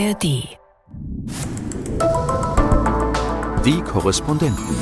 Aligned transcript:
ARD. 0.00 0.22
Die 3.64 3.82
Korrespondenten. 3.82 4.76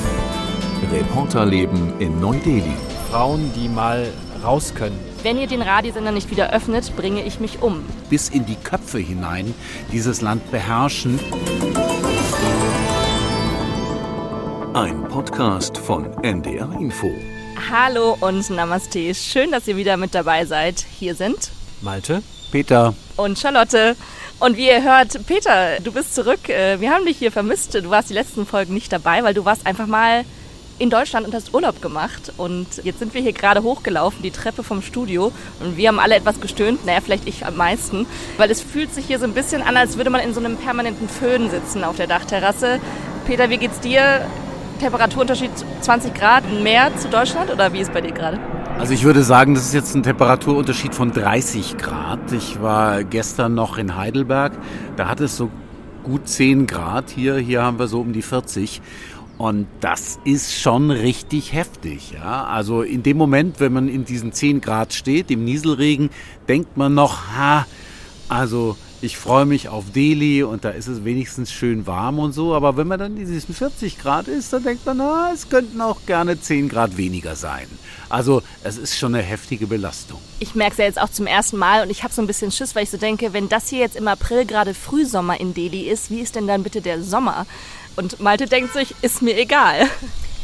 Reporterleben 0.93 1.99
in 1.99 2.21
Neu-Delhi. 2.21 2.77
Frauen, 3.11 3.51
die 3.57 3.69
mal 3.69 4.13
raus 4.45 4.75
können. 4.77 4.99
Wenn 5.25 5.39
ihr 5.39 5.49
den 5.49 5.63
Radiosender 5.63 6.13
nicht 6.13 6.31
wieder 6.31 6.53
öffnet, 6.53 6.95
bringe 6.95 7.25
ich 7.25 7.41
mich 7.41 7.61
um. 7.63 7.85
Bis 8.09 8.29
in 8.29 8.47
die 8.47 8.55
Köpfe 8.55 8.99
hinein 8.99 9.55
dieses 9.91 10.21
Land 10.21 10.49
beherrschen. 10.53 11.19
Ein 14.75 15.03
Podcast 15.09 15.79
von 15.79 16.13
NDR 16.23 16.71
Info. 16.79 17.11
Hallo 17.73 18.17
und 18.21 18.49
Namaste. 18.51 19.13
Schön, 19.17 19.51
dass 19.51 19.67
ihr 19.67 19.77
wieder 19.77 19.97
mit 19.97 20.15
dabei 20.15 20.45
seid. 20.45 20.87
Hier 21.01 21.17
sind 21.17 21.51
Malte, 21.81 22.23
Peter. 22.53 22.95
Und 23.19 23.39
Charlotte. 23.39 23.97
Und 24.41 24.57
wie 24.57 24.69
ihr 24.69 24.83
hört, 24.83 25.27
Peter, 25.27 25.81
du 25.81 25.93
bist 25.93 26.15
zurück. 26.15 26.49
Äh, 26.49 26.81
Wir 26.81 26.91
haben 26.91 27.05
dich 27.05 27.19
hier 27.19 27.33
vermisst. 27.33 27.75
Du 27.75 27.91
warst 27.91 28.09
die 28.09 28.15
letzten 28.15 28.47
Folgen 28.47 28.73
nicht 28.73 28.93
dabei, 28.93 29.23
weil 29.25 29.35
du 29.35 29.45
warst 29.45 29.67
einfach 29.67 29.87
mal 29.87 30.25
in 30.79 30.91
Deutschland 30.91 31.27
und 31.27 31.35
hast 31.35 31.53
Urlaub 31.53 31.83
gemacht. 31.83 32.33
Und 32.37 32.67
jetzt 32.85 33.01
sind 33.01 33.13
wir 33.13 33.21
hier 33.21 33.33
gerade 33.33 33.65
hochgelaufen, 33.65 34.23
die 34.23 34.31
Treppe 34.31 34.63
vom 34.63 34.81
Studio. 34.81 35.33
Und 35.61 35.77
wir 35.77 35.89
haben 35.89 35.99
alle 35.99 36.15
etwas 36.15 36.41
gestöhnt. 36.41 36.87
Naja, 36.87 37.01
vielleicht 37.05 37.27
ich 37.27 37.45
am 37.45 37.57
meisten. 37.57 38.07
Weil 38.37 38.51
es 38.51 38.63
fühlt 38.63 38.95
sich 38.95 39.07
hier 39.07 39.19
so 39.19 39.25
ein 39.25 39.35
bisschen 39.35 39.63
an, 39.63 39.77
als 39.77 39.97
würde 39.97 40.11
man 40.11 40.21
in 40.21 40.33
so 40.33 40.41
einem 40.41 40.57
permanenten 40.57 41.09
Föhn 41.09 41.51
sitzen 41.51 41.83
auf 41.83 41.97
der 41.97 42.07
Dachterrasse. 42.07 42.79
Peter, 43.27 43.51
wie 43.51 43.59
geht's 43.59 43.81
dir? 43.81 44.25
Temperaturunterschied 44.79 45.51
20 45.81 46.15
Grad 46.15 46.45
mehr 46.63 46.97
zu 46.97 47.09
Deutschland 47.09 47.51
oder 47.51 47.73
wie 47.73 47.81
ist 47.81 47.93
bei 47.93 48.01
dir 48.01 48.13
gerade? 48.13 48.39
Also 48.79 48.95
ich 48.95 49.03
würde 49.03 49.25
sagen, 49.25 49.55
das 49.55 49.65
ist 49.67 49.75
jetzt 49.75 49.97
ein 49.97 50.05
Temperaturunterschied 50.05 50.95
von 50.95 51.13
30 51.13 51.79
Grad. 51.79 52.33
Ich 52.33 52.63
war 52.63 53.03
gestern 53.03 53.55
noch 53.55 53.77
in 53.77 53.97
Heidelberg. 53.97 54.53
Da 54.97 55.09
hat 55.09 55.21
es 55.21 55.37
so 55.37 55.51
gut 56.05 56.29
10 56.29 56.69
Grad 56.69 57.11
hier. 57.11 57.37
Hier 57.39 57.65
haben 57.65 57.81
wir 57.81 57.89
so 57.89 58.01
um 58.01 58.13
die 58.13 58.23
40. 58.23 58.81
Und 59.37 59.67
das 59.81 60.21
ist 60.25 60.61
schon 60.61 60.93
richtig 60.93 61.53
heftig. 61.53 62.13
Ja? 62.13 62.45
Also 62.45 62.83
in 62.83 63.03
dem 63.03 63.17
Moment, 63.17 63.59
wenn 63.59 63.73
man 63.73 63.89
in 63.89 64.05
diesen 64.05 64.33
10 64.33 64.61
Grad 64.61 64.93
steht, 64.93 65.31
im 65.33 65.45
Nieselregen, 65.45 66.11
denkt 66.49 66.77
man 66.77 66.95
noch, 66.95 67.37
ha, 67.37 67.67
also 68.29 68.77
ich 69.01 69.17
freue 69.17 69.47
mich 69.47 69.69
auf 69.69 69.85
Delhi 69.95 70.43
und 70.43 70.65
da 70.65 70.71
ist 70.71 70.89
es 70.89 71.05
wenigstens 71.05 71.53
schön 71.53 71.87
warm 71.87 72.19
und 72.19 72.33
so. 72.33 72.55
Aber 72.55 72.77
wenn 72.77 72.89
man 72.89 72.99
dann 72.99 73.17
in 73.17 73.27
diesen 73.27 73.55
40 73.55 73.99
Grad 73.99 74.27
ist, 74.27 74.53
dann 74.53 74.65
denkt 74.65 74.85
man, 74.87 74.97
na, 74.97 75.31
es 75.33 75.49
könnten 75.49 75.81
auch 75.81 76.01
gerne 76.07 76.41
10 76.41 76.69
Grad 76.69 76.97
weniger 76.97 77.37
sein. 77.37 77.67
Also 78.09 78.43
es 78.65 78.77
ist 78.77 78.99
schon 78.99 79.15
eine 79.15 79.23
heftige 79.23 79.67
Belastung. 79.67 80.19
Ich 80.41 80.55
merke 80.55 80.73
es 80.73 80.79
ja 80.79 80.85
jetzt 80.87 81.01
auch 81.01 81.11
zum 81.11 81.27
ersten 81.27 81.59
Mal 81.59 81.83
und 81.83 81.91
ich 81.91 82.03
habe 82.03 82.13
so 82.13 82.21
ein 82.23 82.27
bisschen 82.27 82.51
Schiss, 82.51 82.75
weil 82.75 82.85
ich 82.85 82.91
so 82.91 82.97
denke, 82.97 83.33
wenn 83.33 83.49
das 83.49 83.69
hier 83.69 83.81
jetzt 83.81 83.97
im 83.97 84.09
April 84.09 84.45
gerade 84.47 84.75
Frühsommer 84.75 85.39
in 85.39 85.55
Delhi 85.55 85.89
ist, 85.89 86.11
wie 86.11 86.21
ist 86.21 86.35
denn 86.35 86.47
dann 86.47 86.63
bitte 86.63 86.81
der 86.81 87.03
Sommer? 87.03 87.47
Und 87.95 88.21
Malte 88.21 88.47
denkt 88.47 88.73
sich, 88.73 88.95
ist 89.03 89.23
mir 89.23 89.37
egal. 89.39 89.89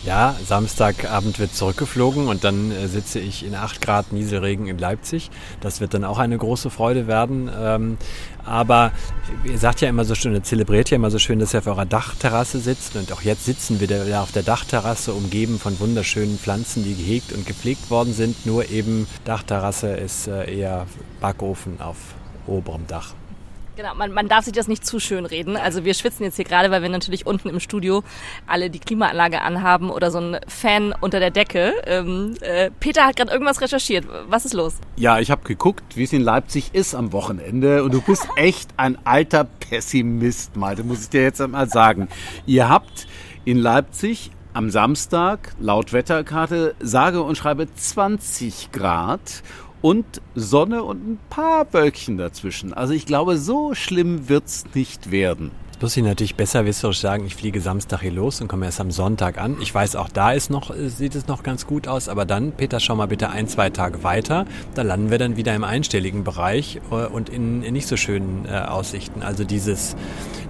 Ja, 0.04 0.36
Samstagabend 0.46 1.38
wird 1.38 1.54
zurückgeflogen 1.54 2.28
und 2.28 2.44
dann 2.44 2.70
äh, 2.70 2.88
sitze 2.88 3.18
ich 3.20 3.44
in 3.44 3.54
8 3.54 3.80
Grad 3.80 4.12
Nieselregen 4.12 4.66
in 4.66 4.78
Leipzig. 4.78 5.30
Das 5.60 5.80
wird 5.80 5.94
dann 5.94 6.04
auch 6.04 6.18
eine 6.18 6.36
große 6.36 6.68
Freude 6.70 7.06
werden. 7.06 7.50
Ähm, 7.58 7.96
aber 8.44 8.92
ihr 9.44 9.58
sagt 9.58 9.80
ja 9.80 9.88
immer 9.88 10.04
so 10.04 10.14
schön, 10.14 10.34
ihr 10.34 10.42
zelebriert 10.42 10.90
ja 10.90 10.96
immer 10.96 11.10
so 11.10 11.18
schön, 11.18 11.38
dass 11.38 11.54
ihr 11.54 11.60
auf 11.60 11.66
eurer 11.66 11.86
Dachterrasse 11.86 12.60
sitzt. 12.60 12.96
Und 12.96 13.12
auch 13.12 13.22
jetzt 13.22 13.46
sitzen 13.46 13.80
wir 13.80 13.88
da 13.88 14.22
auf 14.22 14.32
der 14.32 14.42
Dachterrasse, 14.42 15.14
umgeben 15.14 15.58
von 15.58 15.80
wunderschönen 15.80 16.38
Pflanzen, 16.38 16.84
die 16.84 16.94
gehegt 16.94 17.32
und 17.32 17.46
gepflegt 17.46 17.90
worden 17.90 18.12
sind. 18.12 18.44
Nur 18.44 18.68
eben 18.70 19.06
Dachterrasse 19.24 19.88
ist 19.88 20.28
äh, 20.28 20.54
eher 20.54 20.86
Backofen 21.20 21.80
auf 21.80 21.96
oberem 22.46 22.86
Dach. 22.86 23.14
Genau, 23.76 23.92
man, 23.96 24.12
man 24.12 24.28
darf 24.28 24.44
sich 24.44 24.52
das 24.52 24.68
nicht 24.68 24.86
zu 24.86 25.00
schön 25.00 25.26
reden. 25.26 25.56
Also 25.56 25.84
wir 25.84 25.94
schwitzen 25.94 26.22
jetzt 26.22 26.36
hier 26.36 26.44
gerade, 26.44 26.70
weil 26.70 26.82
wir 26.82 26.88
natürlich 26.88 27.26
unten 27.26 27.48
im 27.48 27.58
Studio 27.58 28.04
alle 28.46 28.70
die 28.70 28.78
Klimaanlage 28.78 29.40
anhaben 29.40 29.90
oder 29.90 30.12
so 30.12 30.18
ein 30.18 30.38
Fan 30.46 30.94
unter 31.00 31.18
der 31.18 31.32
Decke. 31.32 31.74
Ähm, 31.84 32.34
äh, 32.40 32.70
Peter 32.78 33.04
hat 33.04 33.16
gerade 33.16 33.32
irgendwas 33.32 33.60
recherchiert. 33.60 34.06
Was 34.28 34.44
ist 34.44 34.54
los? 34.54 34.76
Ja, 34.96 35.18
ich 35.18 35.32
habe 35.32 35.42
geguckt, 35.42 35.96
wie 35.96 36.04
es 36.04 36.12
in 36.12 36.22
Leipzig 36.22 36.70
ist 36.72 36.94
am 36.94 37.12
Wochenende 37.12 37.82
und 37.82 37.92
du 37.92 38.00
bist 38.00 38.28
echt 38.36 38.70
ein 38.76 38.96
alter 39.04 39.42
Pessimist, 39.42 40.56
Malte, 40.56 40.84
muss 40.84 41.02
ich 41.02 41.08
dir 41.08 41.22
jetzt 41.22 41.40
einmal 41.40 41.68
sagen. 41.68 42.08
Ihr 42.46 42.68
habt 42.68 43.08
in 43.44 43.58
Leipzig 43.58 44.30
am 44.52 44.70
Samstag 44.70 45.52
laut 45.58 45.92
Wetterkarte 45.92 46.76
sage 46.78 47.22
und 47.22 47.36
schreibe 47.36 47.66
20 47.74 48.70
Grad 48.70 49.42
und 49.84 50.22
Sonne 50.34 50.82
und 50.82 51.06
ein 51.06 51.18
paar 51.28 51.70
Wölkchen 51.74 52.16
dazwischen. 52.16 52.72
Also 52.72 52.94
ich 52.94 53.04
glaube, 53.04 53.36
so 53.36 53.74
schlimm 53.74 54.30
wird's 54.30 54.64
nicht 54.72 55.10
werden. 55.10 55.50
Jetzt 55.74 55.82
muss 55.82 55.96
ich 55.96 56.04
natürlich 56.04 56.36
besserwisserisch 56.36 57.00
sagen, 57.00 57.26
ich 57.26 57.34
fliege 57.34 57.60
Samstag 57.60 58.00
hier 58.00 58.12
los 58.12 58.40
und 58.40 58.46
komme 58.46 58.64
erst 58.64 58.80
am 58.80 58.92
Sonntag 58.92 59.38
an. 59.38 59.56
Ich 59.60 59.74
weiß, 59.74 59.96
auch 59.96 60.08
da 60.08 60.32
ist 60.32 60.48
noch, 60.48 60.72
sieht 60.74 61.16
es 61.16 61.26
noch 61.26 61.42
ganz 61.42 61.66
gut 61.66 61.88
aus, 61.88 62.08
aber 62.08 62.24
dann, 62.24 62.52
Peter, 62.52 62.78
schau 62.78 62.94
mal 62.94 63.08
bitte 63.08 63.28
ein, 63.28 63.48
zwei 63.48 63.70
Tage 63.70 64.04
weiter. 64.04 64.46
Da 64.74 64.82
landen 64.82 65.10
wir 65.10 65.18
dann 65.18 65.36
wieder 65.36 65.52
im 65.52 65.64
einstelligen 65.64 66.22
Bereich 66.22 66.80
äh, 66.92 67.06
und 67.06 67.28
in, 67.28 67.64
in 67.64 67.74
nicht 67.74 67.88
so 67.88 67.96
schönen 67.96 68.46
äh, 68.48 68.52
Aussichten. 68.52 69.22
Also 69.22 69.42
dieses, 69.42 69.96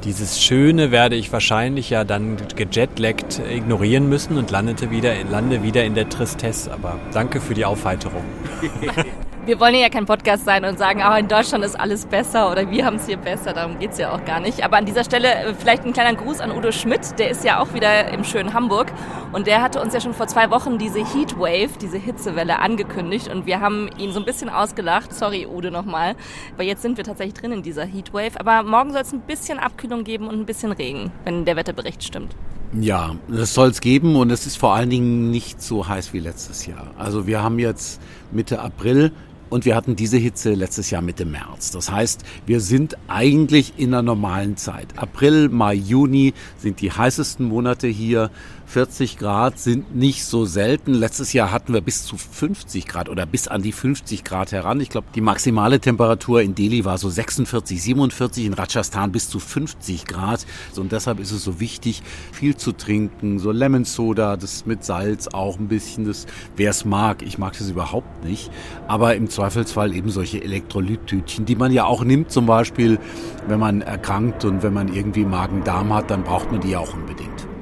dieses 0.05 0.43
Schöne 0.43 0.91
werde 0.91 1.17
ich 1.17 1.33
wahrscheinlich 1.33 1.89
ja 1.89 2.05
dann 2.05 2.37
gejetlaggt 2.55 3.41
ignorieren 3.51 4.09
müssen 4.09 4.37
und 4.37 4.51
landete 4.51 4.91
wieder, 4.91 5.15
lande 5.25 5.63
wieder 5.63 5.85
in 5.85 5.95
der 5.95 6.09
Tristesse. 6.09 6.71
Aber 6.71 7.01
danke 7.13 7.41
für 7.41 7.55
die 7.55 7.65
Aufheiterung. 7.65 8.25
Wir 9.47 9.61
wollen 9.61 9.75
ja 9.75 9.91
kein 9.91 10.07
Podcast 10.07 10.47
sein 10.47 10.65
und 10.65 10.79
sagen, 10.79 11.03
aber 11.03 11.19
in 11.19 11.29
Deutschland 11.29 11.67
ist 11.67 11.79
alles 11.79 12.07
besser 12.07 12.51
oder 12.51 12.71
wir 12.71 12.87
haben 12.87 12.97
es 12.97 13.05
hier 13.05 13.19
besser. 13.19 13.53
Darum 13.53 13.79
geht's 13.79 13.99
ja 13.99 14.11
auch 14.11 14.25
gar 14.25 14.41
nicht. 14.41 14.65
Aber 14.65 14.79
an 14.79 14.87
dieser 14.87 15.05
Stelle 15.05 15.29
äh, 15.35 15.53
vielleicht 15.53 15.85
ein 15.85 15.93
kleiner 15.93 16.17
Gruß 16.17 16.41
an 16.41 16.51
Udo 16.51 16.73
Schmidt. 16.73 17.19
Der 17.19 17.29
ist 17.29 17.45
ja 17.45 17.61
auch 17.61 17.75
wieder 17.75 18.09
im 18.09 18.25
schönen 18.25 18.55
Hamburg. 18.55 18.91
Und 19.33 19.47
der 19.47 19.61
hatte 19.61 19.83
uns 19.83 19.93
ja 19.93 20.01
schon 20.01 20.15
vor 20.15 20.29
zwei 20.29 20.51
Wochen 20.51 20.79
diese 20.79 21.01
Heatwave, 21.01 21.77
diese 21.79 21.99
Hitzewelle 21.99 22.59
angekündigt. 22.59 23.29
Und 23.29 23.45
wir 23.45 23.61
haben 23.61 23.91
ihn 23.99 24.13
so 24.13 24.19
ein 24.19 24.25
bisschen 24.25 24.49
ausgelacht. 24.49 25.13
Sorry, 25.13 25.47
Udo, 25.47 25.71
nochmal. 25.71 26.17
Aber 26.55 26.63
jetzt 26.63 26.81
sind 26.81 26.97
wir 26.97 27.05
tatsächlich 27.05 27.35
drin 27.35 27.53
in 27.53 27.63
dieser 27.63 27.85
Heatwave. 27.85 28.41
Aber 28.41 28.63
morgen 28.63 28.93
soll 28.93 29.03
es 29.03 29.13
ein 29.13 29.21
bisschen 29.21 29.59
Abkühlung 29.59 30.05
geben 30.05 30.27
und 30.27 30.41
ein 30.41 30.47
bisschen 30.47 30.73
Regen, 30.73 31.13
wenn 31.25 31.45
der 31.45 31.57
Wetterbericht 31.57 32.03
stimmt. 32.03 32.35
Ja, 32.81 33.15
das 33.29 33.53
soll 33.53 33.69
es 33.69 33.83
geben 33.83 34.17
und 34.17 34.31
es 34.31 34.47
ist 34.47 34.57
vor 34.57 34.75
allen 34.75 34.89
Dingen 34.89 35.31
nicht 35.31 35.63
so 35.63 35.87
heiß 35.87 36.15
wie 36.15 36.19
letztes 36.19 36.65
Jahr. 36.65 36.93
Also 36.99 37.27
wir 37.27 37.43
haben 37.43 37.59
jetzt 37.59 38.01
Mitte 38.33 38.61
April 38.61 39.13
und 39.55 39.65
wir 39.65 39.77
hatten 39.77 39.95
diese 39.95 40.17
Hitze 40.17 40.53
letztes 40.55 40.91
Jahr 40.91 41.01
Mitte 41.01 41.25
März. 41.25 41.71
Das 41.71 41.89
heißt, 41.89 42.25
wir 42.45 42.59
sind 42.59 42.97
eigentlich 43.07 43.75
in 43.77 43.95
einer 43.95 44.03
normalen 44.03 44.57
Zeit. 44.57 44.89
April, 44.97 45.49
Mai, 45.49 45.75
Juni 45.75 46.35
sind 46.59 46.81
die 46.81 46.91
heißesten 46.91 47.47
Monate 47.47 47.87
hier. 47.87 48.33
40 48.67 49.19
Grad 49.19 49.59
sind 49.59 49.95
nicht 49.95 50.25
so 50.25 50.45
selten. 50.45 50.95
Letztes 50.95 51.33
Jahr 51.33 51.53
hatten 51.53 51.73
wir 51.73 51.81
bis 51.81 52.05
zu 52.05 52.17
50 52.17 52.87
Grad 52.87 53.09
oder 53.09 53.27
bis 53.27 53.47
an 53.47 53.63
die 53.63 53.73
50 53.73 54.25
Grad 54.25 54.53
heran. 54.53 54.81
Ich 54.81 54.91
glaube, 54.91 55.07
die 55.15 55.21
maximale 55.21 55.81
Temperatur 55.81 56.43
in 56.43 56.55
Delhi 56.55 56.85
war 56.85 56.99
so 56.99 57.09
46, 57.09 57.83
47, 57.83 58.47
in 58.47 58.55
Rajasthan 58.55 59.13
bis 59.13 59.29
zu 59.29 59.39
50 59.39 60.07
Grad. 60.07 60.47
Und 60.77 60.93
deshalb 60.93 61.21
ist 61.21 61.31
es 61.31 61.45
so 61.45 61.61
wichtig, 61.61 62.03
viel 62.33 62.57
zu 62.57 62.73
trinken. 62.73 63.39
So 63.39 63.53
Lemon 63.53 63.85
Soda, 63.85 64.37
das 64.37 64.67
mit 64.67 64.85
Salz 64.85 65.29
auch 65.29 65.59
ein 65.59 65.69
bisschen. 65.69 66.05
Das, 66.05 66.27
wer 66.57 66.71
es 66.71 66.85
mag, 66.85 67.23
ich 67.23 67.39
mag 67.39 67.57
das 67.57 67.71
überhaupt 67.71 68.25
nicht. 68.25 68.51
Aber 68.89 69.15
im 69.15 69.31
Zweifelsfall 69.31 69.95
eben 69.95 70.11
solche 70.11 70.43
Elektrolyttütchen, 70.43 71.45
die 71.45 71.57
man 71.57 71.73
ja 71.73 71.85
auch 71.85 72.03
nimmt, 72.03 72.33
zum 72.33 72.47
Beispiel, 72.47 72.99
wenn 73.47 73.61
man 73.61 73.83
erkrankt 73.83 74.45
und 74.45 74.63
wenn 74.63 74.73
man 74.73 74.93
irgendwie 74.93 75.25
Magen-Darm 75.25 75.93
hat, 75.95 76.11
dann 76.11 76.25
braucht 76.25 76.51
man 76.51 76.61
die 76.61 76.71
ja 76.71 76.79
auch 76.79 76.95
unbedingt. 76.95 77.54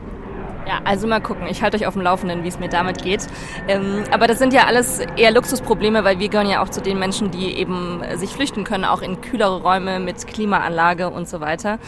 Ja, 0.66 0.80
also 0.84 1.06
mal 1.06 1.20
gucken. 1.20 1.46
Ich 1.48 1.62
halte 1.62 1.76
euch 1.76 1.86
auf 1.86 1.94
dem 1.94 2.02
Laufenden, 2.02 2.44
wie 2.44 2.48
es 2.48 2.58
mir 2.58 2.68
damit 2.68 3.02
geht. 3.02 3.26
Ähm, 3.68 4.04
aber 4.10 4.26
das 4.26 4.38
sind 4.38 4.52
ja 4.52 4.66
alles 4.66 5.00
eher 5.16 5.32
Luxusprobleme, 5.32 6.04
weil 6.04 6.18
wir 6.18 6.28
gehören 6.28 6.48
ja 6.48 6.62
auch 6.62 6.68
zu 6.68 6.80
den 6.80 6.98
Menschen, 6.98 7.30
die 7.30 7.56
eben 7.56 8.02
sich 8.14 8.30
flüchten 8.30 8.64
können, 8.64 8.84
auch 8.84 9.02
in 9.02 9.20
kühlere 9.20 9.60
Räume 9.62 9.98
mit 9.98 10.26
Klimaanlage 10.26 11.10
und 11.10 11.28
so 11.28 11.40
weiter. 11.40 11.78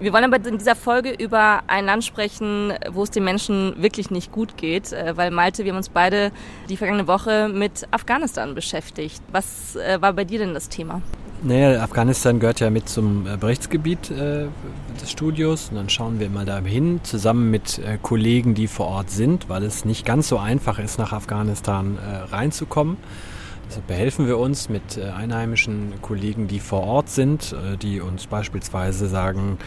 Wir 0.00 0.12
wollen 0.12 0.24
aber 0.24 0.44
in 0.48 0.58
dieser 0.58 0.74
Folge 0.74 1.10
über 1.12 1.60
ein 1.68 1.84
Land 1.84 2.04
sprechen, 2.04 2.72
wo 2.90 3.04
es 3.04 3.10
den 3.10 3.22
Menschen 3.22 3.80
wirklich 3.80 4.10
nicht 4.10 4.32
gut 4.32 4.56
geht, 4.56 4.92
äh, 4.92 5.16
weil 5.16 5.30
Malte, 5.30 5.64
wir 5.64 5.70
haben 5.70 5.76
uns 5.76 5.90
beide 5.90 6.32
die 6.68 6.76
vergangene 6.76 7.06
Woche 7.06 7.48
mit 7.48 7.86
Afghanistan 7.92 8.54
beschäftigt. 8.54 9.22
Was 9.30 9.76
äh, 9.76 10.02
war 10.02 10.12
bei 10.12 10.24
dir 10.24 10.40
denn 10.40 10.54
das 10.54 10.68
Thema? 10.68 11.02
Naja, 11.44 11.82
Afghanistan 11.82 12.38
gehört 12.38 12.60
ja 12.60 12.70
mit 12.70 12.88
zum 12.88 13.26
äh, 13.26 13.36
Berichtsgebiet 13.36 14.12
äh, 14.12 14.46
des 15.00 15.10
Studios 15.10 15.70
und 15.70 15.76
dann 15.76 15.88
schauen 15.88 16.20
wir 16.20 16.30
mal 16.30 16.44
da 16.44 16.60
hin, 16.60 17.00
zusammen 17.02 17.50
mit 17.50 17.80
äh, 17.80 17.98
Kollegen, 18.00 18.54
die 18.54 18.68
vor 18.68 18.86
Ort 18.86 19.10
sind, 19.10 19.48
weil 19.48 19.64
es 19.64 19.84
nicht 19.84 20.06
ganz 20.06 20.28
so 20.28 20.38
einfach 20.38 20.78
ist, 20.78 21.00
nach 21.00 21.12
Afghanistan 21.12 21.98
äh, 21.98 22.32
reinzukommen. 22.32 22.96
Deshalb 23.68 23.88
behelfen 23.88 24.28
wir 24.28 24.38
uns 24.38 24.68
mit 24.68 24.96
äh, 24.96 25.10
einheimischen 25.10 25.94
Kollegen, 26.00 26.46
die 26.46 26.60
vor 26.60 26.84
Ort 26.84 27.08
sind, 27.08 27.52
äh, 27.54 27.76
die 27.76 28.00
uns 28.00 28.28
beispielsweise 28.28 29.08
sagen, 29.08 29.58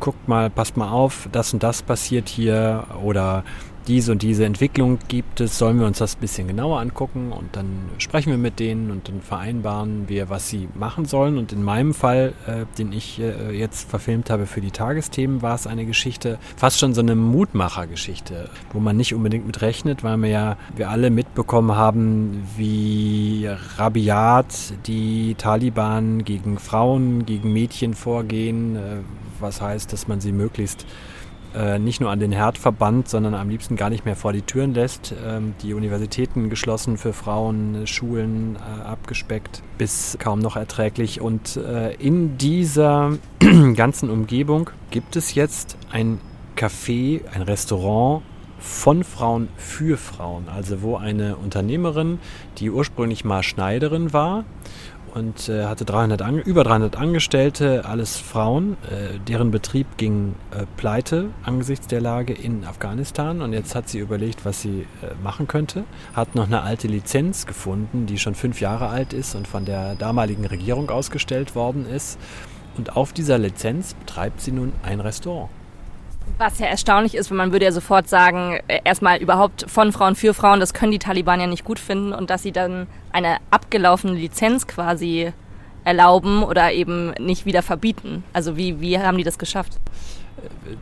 guckt 0.00 0.28
mal, 0.28 0.50
passt 0.50 0.76
mal 0.76 0.90
auf, 0.90 1.30
das 1.32 1.54
und 1.54 1.62
das 1.62 1.82
passiert 1.82 2.28
hier 2.28 2.84
oder 3.02 3.42
diese 3.86 4.12
und 4.12 4.22
diese 4.22 4.44
Entwicklung 4.44 4.98
gibt 5.08 5.40
es, 5.40 5.58
sollen 5.58 5.78
wir 5.78 5.86
uns 5.86 5.98
das 5.98 6.16
ein 6.16 6.20
bisschen 6.20 6.48
genauer 6.48 6.80
angucken 6.80 7.32
und 7.32 7.54
dann 7.56 7.66
sprechen 7.98 8.30
wir 8.30 8.38
mit 8.38 8.58
denen 8.58 8.90
und 8.90 9.08
dann 9.08 9.20
vereinbaren 9.20 10.08
wir, 10.08 10.30
was 10.30 10.48
sie 10.48 10.68
machen 10.74 11.04
sollen. 11.04 11.38
Und 11.38 11.52
in 11.52 11.62
meinem 11.62 11.92
Fall, 11.92 12.32
äh, 12.46 12.64
den 12.78 12.92
ich 12.92 13.20
äh, 13.20 13.56
jetzt 13.56 13.90
verfilmt 13.90 14.30
habe 14.30 14.46
für 14.46 14.60
die 14.60 14.70
Tagesthemen, 14.70 15.42
war 15.42 15.54
es 15.54 15.66
eine 15.66 15.84
Geschichte, 15.84 16.38
fast 16.56 16.78
schon 16.78 16.94
so 16.94 17.00
eine 17.00 17.14
Mutmachergeschichte, 17.14 18.48
wo 18.72 18.80
man 18.80 18.96
nicht 18.96 19.14
unbedingt 19.14 19.46
mit 19.46 19.60
rechnet, 19.60 20.02
weil 20.02 20.16
wir 20.18 20.30
ja 20.30 20.56
wir 20.76 20.90
alle 20.90 21.10
mitbekommen 21.10 21.76
haben, 21.76 22.46
wie 22.56 23.48
rabiat 23.76 24.46
die 24.86 25.34
Taliban 25.36 26.24
gegen 26.24 26.58
Frauen, 26.58 27.26
gegen 27.26 27.52
Mädchen 27.52 27.94
vorgehen, 27.94 28.76
äh, 28.76 28.80
was 29.40 29.60
heißt, 29.60 29.92
dass 29.92 30.08
man 30.08 30.20
sie 30.20 30.32
möglichst 30.32 30.86
äh, 31.54 31.78
nicht 31.78 32.00
nur 32.00 32.10
an 32.10 32.20
den 32.20 32.32
Herd 32.32 32.58
verbannt, 32.58 33.08
sondern 33.08 33.34
am 33.34 33.48
liebsten 33.48 33.76
gar 33.76 33.90
nicht 33.90 34.04
mehr 34.04 34.16
vor 34.16 34.32
die 34.32 34.42
Türen 34.42 34.74
lässt. 34.74 35.14
Ähm, 35.24 35.54
die 35.62 35.74
Universitäten 35.74 36.50
geschlossen 36.50 36.96
für 36.98 37.12
Frauen, 37.12 37.86
Schulen 37.86 38.56
äh, 38.56 38.82
abgespeckt, 38.82 39.62
bis 39.78 40.16
kaum 40.18 40.40
noch 40.40 40.56
erträglich. 40.56 41.20
Und 41.20 41.56
äh, 41.56 41.94
in 41.94 42.38
dieser 42.38 43.18
ganzen 43.76 44.10
Umgebung 44.10 44.70
gibt 44.90 45.16
es 45.16 45.34
jetzt 45.34 45.76
ein 45.90 46.20
Café, 46.56 47.20
ein 47.32 47.42
Restaurant 47.42 48.22
von 48.58 49.04
Frauen 49.04 49.48
für 49.56 49.96
Frauen. 49.96 50.48
Also 50.48 50.82
wo 50.82 50.96
eine 50.96 51.36
Unternehmerin, 51.36 52.18
die 52.58 52.70
ursprünglich 52.70 53.24
mal 53.24 53.42
Schneiderin 53.42 54.12
war 54.12 54.44
und 55.14 55.48
äh, 55.48 55.64
hatte 55.64 55.84
300 55.84 56.22
An 56.22 56.38
über 56.38 56.64
300 56.64 56.96
Angestellte, 56.96 57.84
alles 57.84 58.18
Frauen. 58.18 58.76
Äh, 58.90 59.18
deren 59.26 59.50
Betrieb 59.50 59.96
ging 59.96 60.34
äh, 60.50 60.66
pleite 60.76 61.30
angesichts 61.44 61.86
der 61.86 62.00
Lage 62.00 62.32
in 62.32 62.64
Afghanistan 62.64 63.40
und 63.40 63.52
jetzt 63.52 63.74
hat 63.74 63.88
sie 63.88 63.98
überlegt, 63.98 64.44
was 64.44 64.60
sie 64.60 64.86
äh, 65.02 65.14
machen 65.22 65.46
könnte. 65.46 65.84
Hat 66.14 66.34
noch 66.34 66.46
eine 66.46 66.62
alte 66.62 66.88
Lizenz 66.88 67.46
gefunden, 67.46 68.06
die 68.06 68.18
schon 68.18 68.34
fünf 68.34 68.60
Jahre 68.60 68.88
alt 68.88 69.12
ist 69.12 69.34
und 69.34 69.46
von 69.46 69.64
der 69.64 69.94
damaligen 69.94 70.44
Regierung 70.44 70.90
ausgestellt 70.90 71.54
worden 71.54 71.86
ist. 71.86 72.18
Und 72.76 72.96
auf 72.96 73.12
dieser 73.12 73.38
Lizenz 73.38 73.94
betreibt 73.94 74.40
sie 74.40 74.50
nun 74.50 74.72
ein 74.82 75.00
Restaurant. 75.00 75.48
Was 76.38 76.58
ja 76.58 76.66
erstaunlich 76.66 77.14
ist, 77.14 77.30
wenn 77.30 77.36
man 77.36 77.52
würde 77.52 77.66
ja 77.66 77.72
sofort 77.72 78.08
sagen, 78.08 78.58
äh, 78.66 78.80
erstmal 78.84 79.18
überhaupt 79.18 79.66
von 79.68 79.92
Frauen 79.92 80.16
für 80.16 80.34
Frauen, 80.34 80.60
das 80.60 80.74
können 80.74 80.92
die 80.92 80.98
Taliban 80.98 81.40
ja 81.40 81.46
nicht 81.46 81.64
gut 81.64 81.78
finden 81.78 82.12
und 82.12 82.30
dass 82.30 82.42
sie 82.42 82.52
dann 82.52 82.86
eine 83.12 83.36
abgelaufene 83.50 84.14
Lizenz 84.14 84.66
quasi 84.66 85.32
erlauben 85.84 86.42
oder 86.42 86.72
eben 86.72 87.12
nicht 87.20 87.46
wieder 87.46 87.62
verbieten. 87.62 88.24
Also 88.32 88.56
wie, 88.56 88.80
wie 88.80 88.98
haben 88.98 89.18
die 89.18 89.24
das 89.24 89.38
geschafft? 89.38 89.78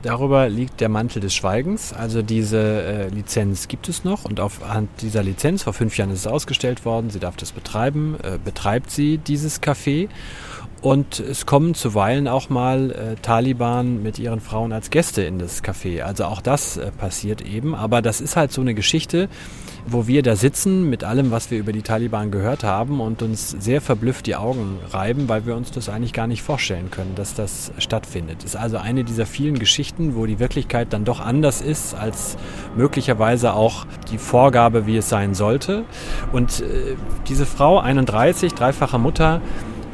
Darüber 0.03 0.49
liegt 0.49 0.81
der 0.81 0.89
Mantel 0.89 1.21
des 1.21 1.35
Schweigens. 1.35 1.93
Also 1.93 2.23
diese 2.23 2.59
äh, 2.59 3.09
Lizenz 3.09 3.69
gibt 3.69 3.88
es 3.88 4.05
noch 4.05 4.25
und 4.25 4.41
aufhand 4.41 4.88
dieser 5.03 5.23
Lizenz, 5.23 5.65
vor 5.65 5.73
fünf 5.73 5.97
Jahren 5.99 6.11
ist 6.11 6.21
es 6.21 6.27
ausgestellt 6.27 6.85
worden, 6.85 7.11
sie 7.11 7.21
darf 7.21 7.37
das 7.37 7.53
betreiben, 7.53 8.17
äh, 8.23 8.38
betreibt 8.43 8.91
sie 8.91 9.19
dieses 9.19 9.62
Café 9.62 10.09
und 10.82 11.20
es 11.20 11.46
kommen 11.46 11.75
zuweilen 11.75 12.26
auch 12.26 12.49
mal 12.49 12.90
äh, 12.90 13.14
Taliban 13.23 14.02
mit 14.02 14.19
ihren 14.19 14.40
Frauen 14.40 14.73
als 14.73 14.90
Gäste 14.90 15.23
in 15.23 15.38
das 15.38 15.62
Café. 15.62 16.02
Also 16.02 16.25
auch 16.25 16.40
das 16.40 16.76
äh, 16.76 16.90
passiert 16.90 17.40
eben. 17.40 17.76
Aber 17.76 18.02
das 18.02 18.20
ist 18.20 18.34
halt 18.34 18.50
so 18.50 18.61
eine 18.61 18.75
Geschichte, 18.75 19.29
wo 19.87 20.08
wir 20.08 20.25
da 20.25 20.34
sitzen 20.34 20.90
mit 20.90 21.05
allem, 21.05 21.31
was 21.31 21.52
wir 21.52 21.58
über 21.61 21.73
die 21.73 21.82
Taliban 21.82 22.32
gehört 22.32 22.64
haben 22.64 23.00
und 23.00 23.23
uns 23.23 23.50
sehr 23.50 23.81
verblüfft 23.81 24.26
die 24.26 24.34
Augen 24.34 24.81
reiben, 24.90 25.29
weil 25.29 25.46
wir 25.46 25.55
uns 25.55 25.70
das 25.70 25.88
eigentlich 25.88 26.12
gar 26.12 26.26
nicht 26.26 26.43
vorstellen 26.43 26.90
können, 26.90 27.14
dass 27.14 27.35
das 27.35 27.70
stattfindet. 27.78 28.43
Ist 28.43 28.56
also 28.56 28.78
eine 28.78 29.05
dieser 29.05 29.26
vielen 29.26 29.61
Geschichten, 29.61 30.17
wo 30.17 30.26
die 30.26 30.40
Wirklichkeit 30.40 30.93
dann 30.93 31.05
doch 31.05 31.20
anders 31.20 31.61
ist 31.61 31.94
als 31.94 32.37
möglicherweise 32.76 33.55
auch 33.55 33.87
die 34.11 34.19
Vorgabe, 34.19 34.85
wie 34.87 34.96
es 34.96 35.08
sein 35.08 35.35
sollte. 35.35 35.85
Und 36.32 36.61
äh, 36.61 36.96
diese 37.28 37.46
Frau, 37.46 37.78
31, 37.78 38.55
dreifache 38.55 38.99
Mutter, 38.99 39.40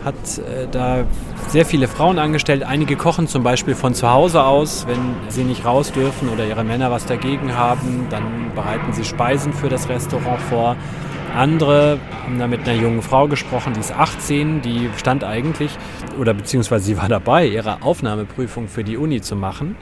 hat 0.04 0.38
äh, 0.38 0.66
da 0.70 1.04
sehr 1.48 1.64
viele 1.64 1.88
Frauen 1.88 2.18
angestellt. 2.18 2.62
Einige 2.62 2.96
kochen 2.96 3.26
zum 3.26 3.42
Beispiel 3.42 3.74
von 3.74 3.94
zu 3.94 4.10
Hause 4.10 4.44
aus, 4.44 4.86
wenn 4.86 5.14
sie 5.28 5.44
nicht 5.44 5.64
raus 5.64 5.92
dürfen 5.92 6.28
oder 6.28 6.46
ihre 6.46 6.64
Männer 6.64 6.90
was 6.90 7.06
dagegen 7.06 7.56
haben, 7.56 8.06
dann 8.10 8.52
bereiten 8.54 8.92
sie 8.92 9.04
Speisen 9.04 9.52
für 9.52 9.68
das 9.68 9.88
Restaurant 9.88 10.40
vor. 10.40 10.76
Andere 11.36 11.98
haben 12.24 12.38
da 12.38 12.46
mit 12.46 12.66
einer 12.66 12.80
jungen 12.80 13.02
Frau 13.02 13.28
gesprochen, 13.28 13.74
die 13.74 13.80
ist 13.80 13.92
18, 13.92 14.62
die 14.62 14.88
stand 14.96 15.24
eigentlich, 15.24 15.70
oder 16.18 16.32
beziehungsweise 16.32 16.84
sie 16.84 16.96
war 16.96 17.08
dabei, 17.08 17.46
ihre 17.46 17.82
Aufnahmeprüfung 17.82 18.68
für 18.68 18.82
die 18.82 18.96
Uni 18.96 19.20
zu 19.20 19.36
machen. 19.36 19.76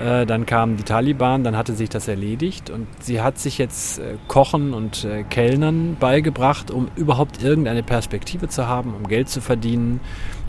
Äh, 0.00 0.24
dann 0.24 0.46
kamen 0.46 0.76
die 0.78 0.82
Taliban, 0.82 1.44
dann 1.44 1.56
hatte 1.56 1.74
sich 1.74 1.90
das 1.90 2.08
erledigt 2.08 2.70
und 2.70 2.86
sie 3.00 3.20
hat 3.20 3.38
sich 3.38 3.58
jetzt 3.58 3.98
äh, 3.98 4.14
Kochen 4.28 4.72
und 4.72 5.04
äh, 5.04 5.24
Kellnern 5.24 5.96
beigebracht, 6.00 6.70
um 6.70 6.88
überhaupt 6.96 7.42
irgendeine 7.42 7.82
Perspektive 7.82 8.48
zu 8.48 8.66
haben, 8.66 8.94
um 8.94 9.06
Geld 9.08 9.28
zu 9.28 9.42
verdienen, 9.42 10.00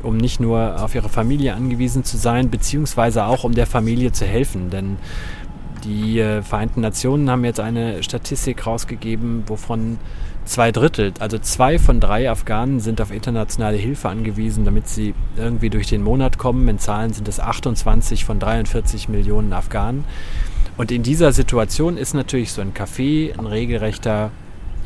um 0.04 0.16
nicht 0.16 0.40
nur 0.40 0.82
auf 0.82 0.96
ihre 0.96 1.10
Familie 1.10 1.54
angewiesen 1.54 2.06
zu 2.06 2.16
sein, 2.16 2.50
beziehungsweise 2.50 3.26
auch 3.26 3.44
um 3.44 3.54
der 3.54 3.68
Familie 3.68 4.14
zu 4.14 4.26
helfen. 4.26 4.70
Denn 4.70 4.98
die 5.84 6.42
Vereinten 6.44 6.82
Nationen 6.82 7.30
haben 7.30 7.46
jetzt 7.46 7.60
eine 7.60 8.04
Statistik 8.04 8.66
rausgegeben, 8.66 9.44
wovon 9.48 9.98
zwei 10.46 10.72
Drittel, 10.72 11.14
also 11.20 11.38
zwei 11.38 11.80
von 11.80 12.00
drei 12.00 12.30
Afghanen 12.30 12.80
sind 12.80 13.02
auf 13.02 13.12
internationale 13.12 13.78
Hilfe 13.78 14.10
angewiesen, 14.10 14.66
damit 14.66 14.88
sie 14.88 15.14
irgendwie 15.38 15.70
durch 15.70 15.88
den 15.88 16.04
Monat 16.04 16.38
kommen. 16.38 16.68
In 16.68 16.80
Zahlen 16.80 17.14
sind 17.14 17.28
es 17.28 17.40
28 17.40 18.26
von 18.26 18.40
43 18.40 19.10
Millionen 19.10 19.54
Afghanen. 19.54 20.06
Und 20.78 20.92
in 20.92 21.04
dieser 21.04 21.32
Situation 21.32 21.98
ist 21.98 22.14
natürlich 22.14 22.52
so 22.52 22.62
ein 22.62 22.74
Café 22.74 23.38
ein 23.38 23.46
regelrechter 23.46 24.32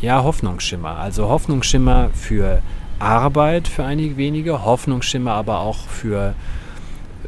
ja, 0.02 0.24
Hoffnungsschimmer. 0.24 0.98
Also 0.98 1.30
Hoffnungsschimmer 1.30 2.10
für 2.14 2.62
Arbeit 3.00 3.68
für 3.68 3.84
einige 3.84 4.18
wenige, 4.18 4.64
Hoffnungsschimmer 4.64 5.32
aber 5.32 5.60
auch 5.60 5.88
für 5.88 6.34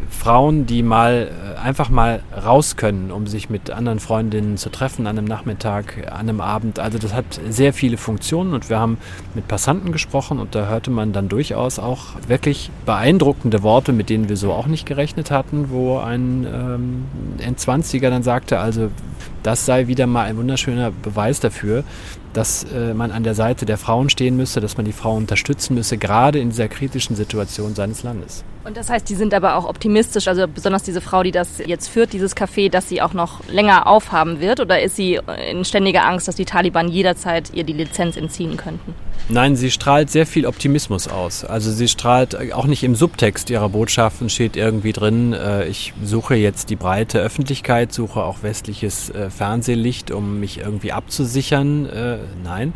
Frauen, 0.09 0.65
die 0.65 0.83
mal 0.83 1.29
äh, 1.29 1.59
einfach 1.59 1.89
mal 1.89 2.21
raus 2.45 2.75
können, 2.75 3.11
um 3.11 3.27
sich 3.27 3.49
mit 3.49 3.71
anderen 3.71 3.99
Freundinnen 3.99 4.57
zu 4.57 4.69
treffen 4.69 5.07
an 5.07 5.17
einem 5.17 5.27
Nachmittag, 5.27 6.07
an 6.11 6.19
einem 6.19 6.41
Abend. 6.41 6.79
Also 6.79 6.97
das 6.97 7.13
hat 7.13 7.39
sehr 7.49 7.73
viele 7.73 7.97
Funktionen 7.97 8.53
und 8.53 8.69
wir 8.69 8.79
haben 8.79 8.97
mit 9.35 9.47
Passanten 9.47 9.91
gesprochen 9.91 10.39
und 10.39 10.55
da 10.55 10.67
hörte 10.67 10.91
man 10.91 11.13
dann 11.13 11.29
durchaus 11.29 11.79
auch 11.79 12.15
wirklich 12.27 12.71
beeindruckende 12.85 13.63
Worte, 13.63 13.93
mit 13.93 14.09
denen 14.09 14.29
wir 14.29 14.37
so 14.37 14.51
auch 14.53 14.67
nicht 14.67 14.85
gerechnet 14.85 15.31
hatten, 15.31 15.69
wo 15.69 15.97
ein 15.97 16.45
ähm, 16.51 17.05
N20er 17.39 18.09
dann 18.09 18.23
sagte, 18.23 18.59
also 18.59 18.89
das 19.43 19.65
sei 19.65 19.87
wieder 19.87 20.07
mal 20.07 20.25
ein 20.25 20.37
wunderschöner 20.37 20.91
Beweis 20.91 21.39
dafür, 21.39 21.83
dass 22.37 22.65
äh, 22.65 22.93
man 22.93 23.11
an 23.11 23.23
der 23.23 23.33
Seite 23.33 23.65
der 23.65 23.79
Frauen 23.79 24.11
stehen 24.11 24.37
müsse, 24.37 24.61
dass 24.61 24.77
man 24.77 24.85
die 24.85 24.91
Frauen 24.91 25.23
unterstützen 25.23 25.73
müsse, 25.73 25.97
gerade 25.97 26.37
in 26.37 26.49
dieser 26.51 26.67
kritischen 26.67 27.15
Situation 27.15 27.73
seines 27.73 28.03
Landes. 28.03 28.43
Und 28.63 28.77
das 28.77 28.91
heißt, 28.91 29.09
die 29.09 29.15
sind 29.15 29.33
aber 29.33 29.55
auch 29.55 29.67
optimistisch, 29.67 30.27
also 30.27 30.47
besonders 30.47 30.83
diese 30.83 31.01
Frau, 31.01 31.23
die 31.23 31.31
das 31.31 31.57
jetzt 31.65 31.87
führt, 31.87 32.13
dieses 32.13 32.37
Café, 32.37 32.69
dass 32.69 32.89
sie 32.89 33.01
auch 33.01 33.13
noch 33.13 33.47
länger 33.47 33.87
aufhaben 33.87 34.39
wird? 34.39 34.59
Oder 34.59 34.83
ist 34.83 34.95
sie 34.95 35.19
in 35.49 35.65
ständiger 35.65 36.05
Angst, 36.05 36.27
dass 36.27 36.35
die 36.35 36.45
Taliban 36.45 36.89
jederzeit 36.89 37.51
ihr 37.55 37.63
die 37.63 37.73
Lizenz 37.73 38.17
entziehen 38.17 38.55
könnten? 38.55 38.93
Nein, 39.29 39.55
sie 39.55 39.71
strahlt 39.71 40.09
sehr 40.09 40.25
viel 40.25 40.45
Optimismus 40.45 41.07
aus. 41.07 41.43
Also 41.43 41.71
sie 41.71 41.87
strahlt 41.87 42.53
auch 42.53 42.65
nicht 42.65 42.83
im 42.83 42.95
Subtext 42.95 43.49
ihrer 43.49 43.69
Botschaften 43.69 44.29
steht 44.29 44.55
irgendwie 44.55 44.93
drin, 44.93 45.33
äh, 45.33 45.67
ich 45.67 45.93
suche 46.03 46.35
jetzt 46.35 46.69
die 46.69 46.75
breite 46.75 47.19
Öffentlichkeit, 47.19 47.91
suche 47.91 48.23
auch 48.23 48.43
westliches 48.43 49.09
äh, 49.09 49.29
Fernsehlicht, 49.29 50.11
um 50.11 50.39
mich 50.39 50.59
irgendwie 50.59 50.91
abzusichern. 50.91 51.85
Äh, 51.87 52.17
nein. 52.43 52.73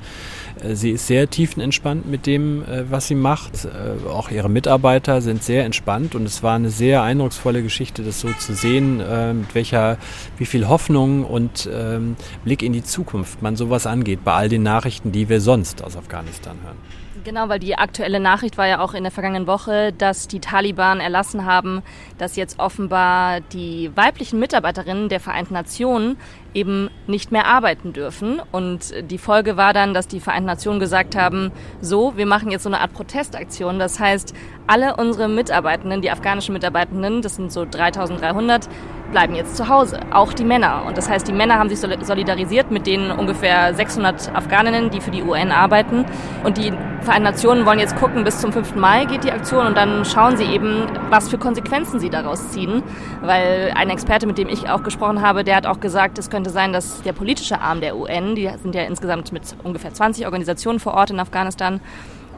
Äh, 0.63 0.75
sie 0.75 0.91
ist 0.91 1.07
sehr 1.07 1.29
tiefenentspannt 1.29 2.09
mit 2.09 2.25
dem, 2.25 2.63
äh, 2.63 2.89
was 2.89 3.07
sie 3.07 3.15
macht. 3.15 3.65
Äh, 3.65 4.07
auch 4.07 4.31
ihre 4.31 4.49
Mitarbeiter 4.49 5.21
sind 5.21 5.43
sehr 5.43 5.65
entspannt 5.65 6.15
und 6.15 6.25
es 6.25 6.43
war 6.43 6.55
eine 6.55 6.69
sehr 6.69 7.03
eindrucksvolle 7.03 7.63
Geschichte, 7.63 8.03
das 8.03 8.19
so 8.21 8.31
zu 8.33 8.53
sehen, 8.53 8.97
mit 8.97 9.55
welcher, 9.55 9.97
wie 10.37 10.45
viel 10.45 10.67
Hoffnung 10.67 11.23
und 11.23 11.69
ähm, 11.71 12.15
Blick 12.43 12.63
in 12.63 12.73
die 12.73 12.83
Zukunft 12.83 13.41
man 13.41 13.55
sowas 13.55 13.85
angeht 13.85 14.23
bei 14.23 14.33
all 14.33 14.49
den 14.49 14.63
Nachrichten, 14.63 15.11
die 15.11 15.29
wir 15.29 15.41
sonst 15.41 15.83
aus 15.83 15.97
Afghanistan 15.97 16.57
hören. 16.63 16.77
Genau, 17.23 17.49
weil 17.49 17.59
die 17.59 17.75
aktuelle 17.75 18.19
Nachricht 18.19 18.57
war 18.57 18.67
ja 18.67 18.79
auch 18.79 18.95
in 18.95 19.03
der 19.03 19.11
vergangenen 19.11 19.45
Woche, 19.45 19.93
dass 19.93 20.27
die 20.27 20.39
Taliban 20.39 20.99
erlassen 20.99 21.45
haben, 21.45 21.83
dass 22.17 22.35
jetzt 22.35 22.57
offenbar 22.57 23.41
die 23.41 23.91
weiblichen 23.95 24.39
Mitarbeiterinnen 24.39 25.07
der 25.07 25.19
Vereinten 25.19 25.53
Nationen 25.53 26.17
eben 26.53 26.89
nicht 27.07 27.31
mehr 27.31 27.45
arbeiten 27.45 27.93
dürfen. 27.93 28.41
Und 28.51 28.93
die 29.09 29.17
Folge 29.17 29.57
war 29.57 29.73
dann, 29.73 29.93
dass 29.93 30.07
die 30.07 30.19
Vereinten 30.19 30.47
Nationen 30.47 30.79
gesagt 30.79 31.15
haben, 31.15 31.51
so, 31.81 32.17
wir 32.17 32.25
machen 32.25 32.51
jetzt 32.51 32.63
so 32.63 32.69
eine 32.69 32.79
Art 32.79 32.93
Protestaktion. 32.93 33.79
Das 33.79 33.99
heißt, 33.99 34.33
alle 34.67 34.95
unsere 34.95 35.27
Mitarbeitenden, 35.27 36.01
die 36.01 36.11
afghanischen 36.11 36.53
Mitarbeitenden, 36.53 37.21
das 37.21 37.35
sind 37.35 37.51
so 37.51 37.65
3300, 37.65 38.67
bleiben 39.11 39.35
jetzt 39.35 39.57
zu 39.57 39.67
Hause, 39.67 39.99
auch 40.11 40.33
die 40.33 40.45
Männer. 40.45 40.83
Und 40.87 40.97
das 40.97 41.09
heißt, 41.09 41.27
die 41.27 41.33
Männer 41.33 41.59
haben 41.59 41.69
sich 41.69 41.79
solidarisiert 41.79 42.71
mit 42.71 42.87
den 42.87 43.11
ungefähr 43.11 43.73
600 43.73 44.33
Afghaninnen, 44.33 44.89
die 44.89 45.01
für 45.01 45.11
die 45.11 45.21
UN 45.21 45.51
arbeiten. 45.51 46.05
Und 46.43 46.57
die 46.57 46.73
Vereinten 47.01 47.23
Nationen 47.23 47.65
wollen 47.65 47.79
jetzt 47.79 47.95
gucken, 47.95 48.23
bis 48.23 48.39
zum 48.39 48.53
5. 48.53 48.75
Mai 48.75 49.05
geht 49.05 49.23
die 49.23 49.31
Aktion 49.31 49.65
und 49.65 49.75
dann 49.75 50.05
schauen 50.05 50.37
sie 50.37 50.45
eben, 50.45 50.85
was 51.09 51.29
für 51.29 51.39
Konsequenzen 51.39 51.99
sie 51.99 52.11
daraus 52.11 52.49
ziehen. 52.49 52.83
Weil 53.21 53.73
ein 53.75 53.89
Experte, 53.89 54.27
mit 54.27 54.37
dem 54.37 54.47
ich 54.47 54.69
auch 54.69 54.83
gesprochen 54.83 55.21
habe, 55.21 55.43
der 55.43 55.55
hat 55.55 55.65
auch 55.65 55.79
gesagt, 55.79 56.19
es 56.19 56.29
könnte 56.41 56.49
sein, 56.49 56.73
dass 56.73 57.03
der 57.03 57.13
politische 57.13 57.61
Arm 57.61 57.81
der 57.81 57.95
UN, 57.95 58.33
die 58.33 58.49
sind 58.63 58.73
ja 58.73 58.81
insgesamt 58.81 59.31
mit 59.31 59.43
ungefähr 59.63 59.93
20 59.93 60.25
Organisationen 60.25 60.79
vor 60.79 60.95
Ort 60.95 61.11
in 61.11 61.19
Afghanistan, 61.19 61.79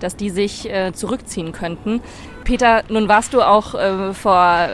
dass 0.03 0.15
die 0.15 0.29
sich 0.29 0.69
äh, 0.69 0.91
zurückziehen 0.93 1.51
könnten. 1.51 2.01
Peter, 2.43 2.83
nun 2.89 3.07
warst 3.07 3.33
du 3.33 3.41
auch 3.41 3.74
äh, 3.74 4.13
vor 4.13 4.67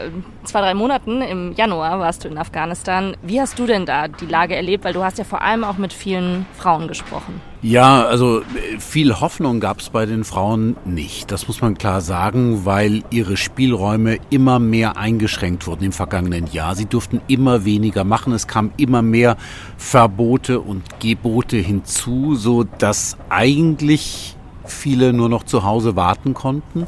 zwei, 0.44 0.60
drei 0.60 0.74
Monaten, 0.74 1.22
im 1.22 1.52
Januar 1.54 2.00
warst 2.00 2.24
du 2.24 2.28
in 2.28 2.36
Afghanistan. 2.36 3.16
Wie 3.22 3.40
hast 3.40 3.58
du 3.58 3.66
denn 3.66 3.86
da 3.86 4.08
die 4.08 4.26
Lage 4.26 4.56
erlebt? 4.56 4.84
Weil 4.84 4.92
du 4.92 5.04
hast 5.04 5.18
ja 5.18 5.24
vor 5.24 5.42
allem 5.42 5.62
auch 5.64 5.78
mit 5.78 5.92
vielen 5.92 6.46
Frauen 6.58 6.88
gesprochen. 6.88 7.40
Ja, 7.62 8.04
also 8.04 8.40
viel 8.78 9.20
Hoffnung 9.20 9.60
gab 9.60 9.80
es 9.80 9.90
bei 9.90 10.06
den 10.06 10.24
Frauen 10.24 10.76
nicht. 10.86 11.30
Das 11.30 11.46
muss 11.46 11.60
man 11.60 11.76
klar 11.76 12.00
sagen, 12.00 12.64
weil 12.64 13.02
ihre 13.10 13.36
Spielräume 13.36 14.16
immer 14.30 14.58
mehr 14.58 14.96
eingeschränkt 14.96 15.66
wurden 15.66 15.84
im 15.84 15.92
vergangenen 15.92 16.46
Jahr. 16.46 16.74
Sie 16.74 16.86
durften 16.86 17.20
immer 17.28 17.66
weniger 17.66 18.02
machen. 18.04 18.32
Es 18.32 18.46
kamen 18.46 18.72
immer 18.78 19.02
mehr 19.02 19.36
Verbote 19.76 20.60
und 20.60 21.00
Gebote 21.00 21.58
hinzu, 21.58 22.34
so 22.34 22.64
dass 22.64 23.18
eigentlich 23.28 24.36
viele 24.70 25.12
nur 25.12 25.28
noch 25.28 25.44
zu 25.44 25.64
Hause 25.64 25.96
warten 25.96 26.34
konnten 26.34 26.86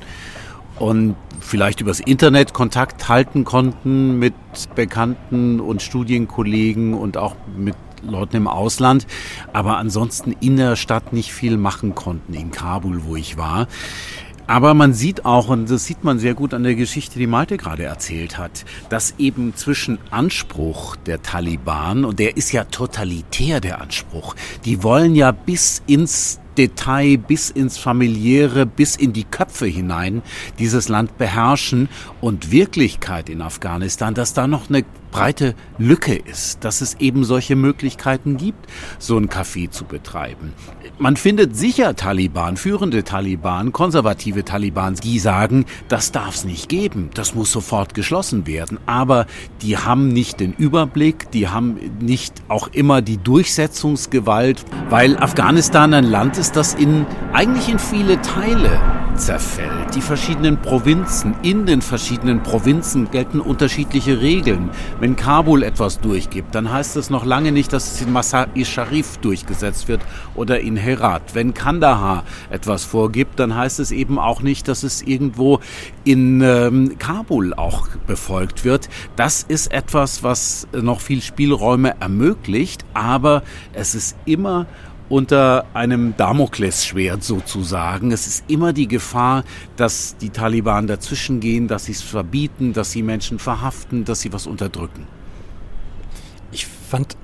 und 0.78 1.16
vielleicht 1.40 1.80
übers 1.80 2.00
Internet 2.00 2.54
Kontakt 2.54 3.08
halten 3.08 3.44
konnten 3.44 4.18
mit 4.18 4.34
Bekannten 4.74 5.60
und 5.60 5.82
Studienkollegen 5.82 6.94
und 6.94 7.16
auch 7.16 7.36
mit 7.56 7.74
Leuten 8.02 8.36
im 8.36 8.48
Ausland, 8.48 9.06
aber 9.52 9.76
ansonsten 9.76 10.34
in 10.40 10.56
der 10.56 10.76
Stadt 10.76 11.12
nicht 11.12 11.32
viel 11.32 11.56
machen 11.56 11.94
konnten, 11.94 12.34
in 12.34 12.50
Kabul, 12.50 13.04
wo 13.04 13.16
ich 13.16 13.36
war. 13.36 13.68
Aber 14.48 14.74
man 14.74 14.92
sieht 14.92 15.24
auch, 15.24 15.48
und 15.48 15.70
das 15.70 15.84
sieht 15.86 16.02
man 16.02 16.18
sehr 16.18 16.34
gut 16.34 16.52
an 16.52 16.64
der 16.64 16.74
Geschichte, 16.74 17.18
die 17.18 17.28
Malte 17.28 17.56
gerade 17.56 17.84
erzählt 17.84 18.38
hat, 18.38 18.64
dass 18.88 19.14
eben 19.18 19.54
zwischen 19.54 19.98
Anspruch 20.10 20.96
der 20.96 21.22
Taliban, 21.22 22.04
und 22.04 22.18
der 22.18 22.36
ist 22.36 22.52
ja 22.52 22.64
totalitär 22.64 23.60
der 23.60 23.80
Anspruch, 23.80 24.34
die 24.64 24.82
wollen 24.82 25.14
ja 25.14 25.30
bis 25.30 25.82
ins 25.86 26.40
Detail 26.58 27.16
bis 27.18 27.50
ins 27.50 27.78
familiäre, 27.78 28.66
bis 28.66 28.96
in 28.96 29.12
die 29.12 29.24
Köpfe 29.24 29.66
hinein 29.66 30.22
dieses 30.58 30.88
Land 30.88 31.18
beherrschen 31.18 31.88
und 32.20 32.50
Wirklichkeit 32.50 33.28
in 33.28 33.42
Afghanistan, 33.42 34.14
dass 34.14 34.34
da 34.34 34.46
noch 34.46 34.68
eine 34.68 34.84
breite 35.12 35.54
Lücke 35.78 36.14
ist, 36.14 36.64
dass 36.64 36.80
es 36.80 36.94
eben 36.94 37.22
solche 37.22 37.54
Möglichkeiten 37.54 38.38
gibt, 38.38 38.66
so 38.98 39.16
ein 39.16 39.28
Café 39.28 39.70
zu 39.70 39.84
betreiben. 39.84 40.54
Man 40.98 41.16
findet 41.16 41.56
sicher 41.56 41.94
Taliban, 41.94 42.56
führende 42.56 43.04
Taliban, 43.04 43.72
konservative 43.72 44.44
Taliban, 44.44 44.94
die 44.94 45.18
sagen, 45.18 45.66
das 45.88 46.12
darf 46.12 46.36
es 46.36 46.44
nicht 46.44 46.68
geben, 46.68 47.10
das 47.14 47.34
muss 47.34 47.52
sofort 47.52 47.94
geschlossen 47.94 48.46
werden. 48.46 48.78
Aber 48.86 49.26
die 49.60 49.76
haben 49.76 50.08
nicht 50.08 50.40
den 50.40 50.54
Überblick, 50.54 51.30
die 51.30 51.48
haben 51.48 51.78
nicht 52.00 52.34
auch 52.48 52.68
immer 52.68 53.02
die 53.02 53.18
Durchsetzungsgewalt, 53.18 54.64
weil 54.88 55.16
Afghanistan 55.18 55.92
ein 55.92 56.04
Land 56.04 56.38
ist, 56.38 56.41
das 56.50 56.74
in, 56.74 57.06
eigentlich 57.32 57.68
in 57.68 57.78
viele 57.78 58.20
Teile 58.22 58.80
zerfällt. 59.16 59.94
Die 59.94 60.00
verschiedenen 60.00 60.56
Provinzen, 60.56 61.34
in 61.42 61.66
den 61.66 61.82
verschiedenen 61.82 62.42
Provinzen 62.42 63.10
gelten 63.10 63.40
unterschiedliche 63.40 64.20
Regeln. 64.20 64.70
Wenn 65.00 65.16
Kabul 65.16 65.62
etwas 65.62 66.00
durchgibt, 66.00 66.54
dann 66.54 66.72
heißt 66.72 66.96
es 66.96 67.10
noch 67.10 67.24
lange 67.24 67.52
nicht, 67.52 67.72
dass 67.72 67.92
es 67.92 68.00
in 68.00 68.12
Masar-i 68.12 68.64
Sharif 68.64 69.18
durchgesetzt 69.18 69.88
wird 69.88 70.00
oder 70.34 70.60
in 70.60 70.76
Herat. 70.76 71.34
Wenn 71.34 71.54
Kandahar 71.54 72.24
etwas 72.50 72.84
vorgibt, 72.84 73.38
dann 73.38 73.54
heißt 73.54 73.78
es 73.80 73.92
eben 73.92 74.18
auch 74.18 74.42
nicht, 74.42 74.66
dass 74.66 74.82
es 74.82 75.02
irgendwo 75.02 75.60
in 76.04 76.40
ähm, 76.40 76.96
Kabul 76.98 77.54
auch 77.54 77.88
befolgt 78.06 78.64
wird. 78.64 78.88
Das 79.16 79.42
ist 79.42 79.72
etwas, 79.72 80.22
was 80.22 80.66
noch 80.72 81.00
viel 81.00 81.20
Spielräume 81.20 82.00
ermöglicht, 82.00 82.84
aber 82.94 83.42
es 83.74 83.94
ist 83.94 84.16
immer 84.24 84.66
unter 85.08 85.66
einem 85.74 86.16
Damoklesschwert 86.16 87.22
sozusagen. 87.22 88.12
Es 88.12 88.26
ist 88.26 88.44
immer 88.48 88.72
die 88.72 88.88
Gefahr, 88.88 89.44
dass 89.76 90.16
die 90.16 90.30
Taliban 90.30 90.86
dazwischen 90.86 91.40
gehen, 91.40 91.68
dass 91.68 91.84
sie 91.86 91.92
es 91.92 92.02
verbieten, 92.02 92.72
dass 92.72 92.92
sie 92.92 93.02
Menschen 93.02 93.38
verhaften, 93.38 94.04
dass 94.04 94.20
sie 94.20 94.32
was 94.32 94.46
unterdrücken. 94.46 95.06
Ich 96.50 96.66
fand, 96.66 97.16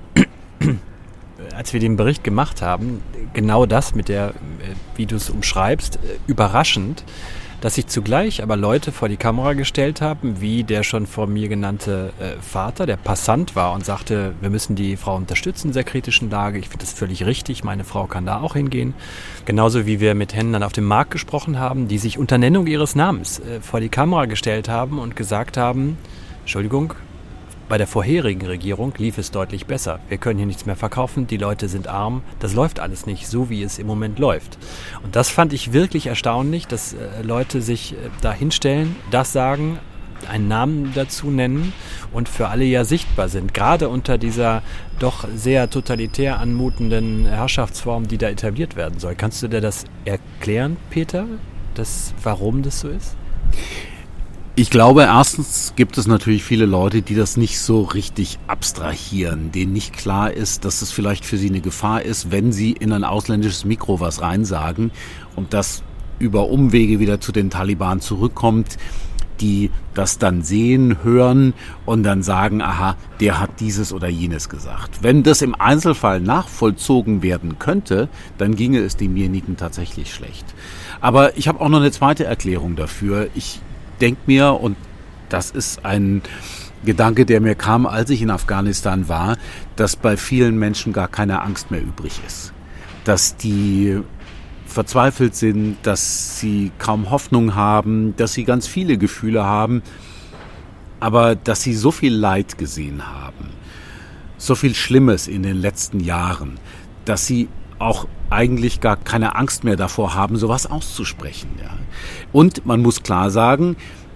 als 1.55 1.73
wir 1.73 1.79
den 1.79 1.95
Bericht 1.95 2.23
gemacht 2.23 2.61
haben, 2.61 3.01
genau 3.33 3.65
das 3.65 3.95
mit 3.95 4.09
der, 4.09 4.33
wie 4.95 5.05
du 5.05 5.15
es 5.15 5.29
umschreibst, 5.29 5.99
überraschend 6.27 7.03
dass 7.61 7.75
sich 7.75 7.87
zugleich 7.87 8.41
aber 8.41 8.55
Leute 8.55 8.91
vor 8.91 9.09
die 9.09 9.17
Kamera 9.17 9.53
gestellt 9.53 10.01
haben, 10.01 10.41
wie 10.41 10.63
der 10.63 10.83
schon 10.83 11.07
von 11.07 11.31
mir 11.31 11.49
genannte 11.49 12.13
äh, 12.19 12.41
Vater, 12.41 12.85
der 12.85 12.97
Passant 12.97 13.55
war 13.55 13.73
und 13.73 13.85
sagte, 13.85 14.33
wir 14.39 14.49
müssen 14.49 14.75
die 14.75 14.95
Frau 14.97 15.15
unterstützen 15.15 15.67
in 15.67 15.73
dieser 15.73 15.83
kritischen 15.83 16.29
Lage. 16.29 16.59
Ich 16.59 16.69
finde 16.69 16.85
das 16.85 16.93
völlig 16.93 17.25
richtig, 17.25 17.63
meine 17.63 17.83
Frau 17.83 18.05
kann 18.05 18.25
da 18.25 18.41
auch 18.41 18.53
hingehen. 18.53 18.93
Genauso 19.45 19.85
wie 19.85 19.99
wir 19.99 20.15
mit 20.15 20.33
Händlern 20.33 20.63
auf 20.63 20.73
dem 20.73 20.85
Markt 20.85 21.11
gesprochen 21.11 21.59
haben, 21.59 21.87
die 21.87 21.97
sich 21.97 22.17
unter 22.17 22.37
Nennung 22.37 22.67
ihres 22.67 22.95
Namens 22.95 23.39
äh, 23.39 23.59
vor 23.61 23.79
die 23.79 23.89
Kamera 23.89 24.25
gestellt 24.25 24.69
haben 24.69 24.99
und 24.99 25.15
gesagt 25.15 25.57
haben, 25.57 25.97
Entschuldigung, 26.41 26.93
bei 27.69 27.77
der 27.77 27.87
vorherigen 27.87 28.45
Regierung 28.45 28.93
lief 28.97 29.19
es 29.19 29.29
deutlich 29.29 29.67
besser. 29.67 29.99
Wir 30.09 30.17
können 30.17 30.39
hier 30.39 30.47
nichts 30.47 30.65
mehr 30.65 30.75
verkaufen, 30.75 31.27
die 31.27 31.37
Leute 31.37 31.69
sind 31.69 31.87
arm. 31.87 32.23
Das 32.39 32.55
läuft 32.55 32.79
alles 32.79 33.05
nicht 33.05 33.27
so, 33.27 33.49
wie 33.49 33.61
es 33.61 33.77
im 33.77 33.85
Moment 33.85 34.17
läuft. 34.17 34.57
Und 35.03 35.15
das 35.15 35.29
fand 35.29 35.53
ich 35.53 35.71
wirklich 35.71 36.07
erstaunlich, 36.07 36.65
dass 36.67 36.93
äh, 36.93 37.21
Leute 37.21 37.61
sich 37.61 37.93
äh, 37.93 38.09
da 38.21 38.33
hinstellen, 38.33 38.95
das 39.11 39.31
sagen, 39.31 39.77
einen 40.27 40.47
Namen 40.47 40.91
dazu 40.95 41.29
nennen 41.29 41.71
und 42.11 42.27
für 42.27 42.47
alle 42.49 42.65
ja 42.65 42.83
sichtbar 42.83 43.29
sind. 43.29 43.53
Gerade 43.53 43.87
unter 43.87 44.17
dieser 44.17 44.63
doch 44.97 45.27
sehr 45.33 45.69
totalitär 45.69 46.39
anmutenden 46.39 47.25
Herrschaftsform, 47.25 48.07
die 48.07 48.17
da 48.17 48.27
etabliert 48.29 48.75
werden 48.75 48.99
soll. 48.99 49.15
Kannst 49.15 49.41
du 49.43 49.47
dir 49.47 49.61
das 49.61 49.85
erklären, 50.05 50.75
Peter, 50.89 51.25
das, 51.75 52.13
warum 52.23 52.63
das 52.63 52.81
so 52.81 52.89
ist? 52.89 53.15
Ich 54.59 54.69
glaube, 54.69 55.03
erstens 55.03 55.71
gibt 55.77 55.97
es 55.97 56.05
natürlich 56.05 56.43
viele 56.43 56.65
Leute, 56.65 57.01
die 57.01 57.15
das 57.15 57.37
nicht 57.37 57.61
so 57.61 57.83
richtig 57.83 58.39
abstrahieren, 58.47 59.53
denen 59.53 59.71
nicht 59.71 59.95
klar 59.95 60.33
ist, 60.33 60.65
dass 60.65 60.81
es 60.81 60.91
vielleicht 60.91 61.23
für 61.23 61.37
sie 61.37 61.47
eine 61.47 61.61
Gefahr 61.61 62.01
ist, 62.01 62.29
wenn 62.29 62.51
sie 62.51 62.73
in 62.73 62.91
ein 62.91 63.05
ausländisches 63.05 63.63
Mikro 63.63 64.01
was 64.01 64.21
reinsagen 64.21 64.91
und 65.37 65.53
das 65.53 65.81
über 66.19 66.49
Umwege 66.49 66.99
wieder 66.99 67.21
zu 67.21 67.31
den 67.31 67.49
Taliban 67.49 68.01
zurückkommt, 68.01 68.75
die 69.39 69.71
das 69.93 70.17
dann 70.17 70.41
sehen, 70.41 71.03
hören 71.03 71.53
und 71.85 72.03
dann 72.03 72.21
sagen, 72.21 72.61
aha, 72.61 72.97
der 73.21 73.39
hat 73.39 73.61
dieses 73.61 73.93
oder 73.93 74.09
jenes 74.09 74.49
gesagt. 74.49 75.01
Wenn 75.01 75.23
das 75.23 75.41
im 75.41 75.55
Einzelfall 75.55 76.19
nachvollzogen 76.19 77.23
werden 77.23 77.59
könnte, 77.59 78.09
dann 78.37 78.57
ginge 78.57 78.79
es 78.79 78.97
demjenigen 78.97 79.55
tatsächlich 79.55 80.13
schlecht. 80.13 80.53
Aber 80.99 81.37
ich 81.37 81.47
habe 81.47 81.61
auch 81.61 81.69
noch 81.69 81.79
eine 81.79 81.91
zweite 81.91 82.25
Erklärung 82.25 82.75
dafür. 82.75 83.29
Ich 83.35 83.61
denke 83.99 84.21
mir, 84.25 84.53
und 84.53 84.77
das 85.29 85.51
ist 85.51 85.85
ein 85.85 86.21
Gedanke, 86.83 87.25
der 87.25 87.41
mir 87.41 87.55
kam, 87.55 87.85
als 87.85 88.09
ich 88.09 88.21
in 88.21 88.31
Afghanistan 88.31 89.09
war, 89.09 89.37
dass 89.75 89.95
bei 89.95 90.17
vielen 90.17 90.57
Menschen 90.57 90.93
gar 90.93 91.07
keine 91.07 91.41
Angst 91.41 91.71
mehr 91.71 91.81
übrig 91.81 92.19
ist. 92.25 92.53
Dass 93.03 93.35
die 93.35 93.99
verzweifelt 94.65 95.35
sind, 95.35 95.77
dass 95.83 96.39
sie 96.39 96.71
kaum 96.77 97.09
Hoffnung 97.09 97.55
haben, 97.55 98.15
dass 98.15 98.33
sie 98.33 98.43
ganz 98.43 98.67
viele 98.67 98.97
Gefühle 98.97 99.43
haben, 99.43 99.81
aber 100.99 101.35
dass 101.35 101.61
sie 101.61 101.73
so 101.73 101.91
viel 101.91 102.13
Leid 102.13 102.57
gesehen 102.57 103.07
haben, 103.07 103.49
so 104.37 104.55
viel 104.55 104.75
Schlimmes 104.75 105.27
in 105.27 105.43
den 105.43 105.57
letzten 105.57 105.99
Jahren, 105.99 106.59
dass 107.05 107.25
sie 107.25 107.49
auch 107.79 108.07
eigentlich 108.29 108.79
gar 108.79 108.97
keine 108.97 109.35
Angst 109.35 109.63
mehr 109.63 109.75
davor 109.75 110.13
haben, 110.13 110.37
sowas 110.37 110.67
auszusprechen. 110.67 111.49
Ja. 111.61 111.78
Und 112.31 112.65
man 112.65 112.81
muss 112.81 113.03
klar 113.03 113.29
sagen, 113.29 113.75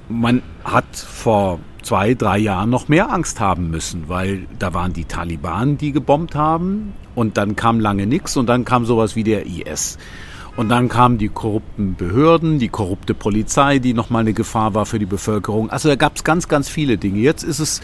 man 0.10 0.42
hat 0.64 0.96
vor 0.96 1.60
zwei, 1.82 2.14
drei 2.14 2.38
Jahren 2.38 2.70
noch 2.70 2.88
mehr 2.88 3.12
Angst 3.12 3.40
haben 3.40 3.70
müssen, 3.70 4.08
weil 4.08 4.48
da 4.60 4.74
waren 4.74 4.94
die 4.94 5.06
Taliban, 5.06 5.78
die 5.78 5.92
gebombt 5.92 6.36
haben 6.36 6.94
und 7.16 7.38
dann 7.38 7.56
kam 7.56 7.80
lange 7.80 8.06
nichts 8.06 8.38
und 8.38 8.48
dann 8.48 8.66
kam 8.66 8.86
sowas 8.86 9.16
wie 9.16 9.24
der 9.24 9.46
IS. 9.46 9.98
Und 10.56 10.70
dann 10.70 10.88
kamen 10.88 11.18
die 11.18 11.30
korrupten 11.30 11.96
Behörden, 11.96 12.60
die 12.60 12.70
korrupte 12.70 13.16
Polizei, 13.16 13.80
die 13.80 13.94
nochmal 13.94 14.22
eine 14.22 14.34
Gefahr 14.34 14.76
war 14.76 14.86
für 14.86 15.00
die 15.00 15.08
Bevölkerung. 15.08 15.72
Also 15.72 15.90
da 15.90 15.96
gab 15.96 16.16
es 16.16 16.24
ganz, 16.24 16.48
ganz 16.48 16.70
viele 16.70 16.98
Dinge. 16.98 17.20
Jetzt 17.20 17.44
ist 17.44 17.60
es 17.60 17.82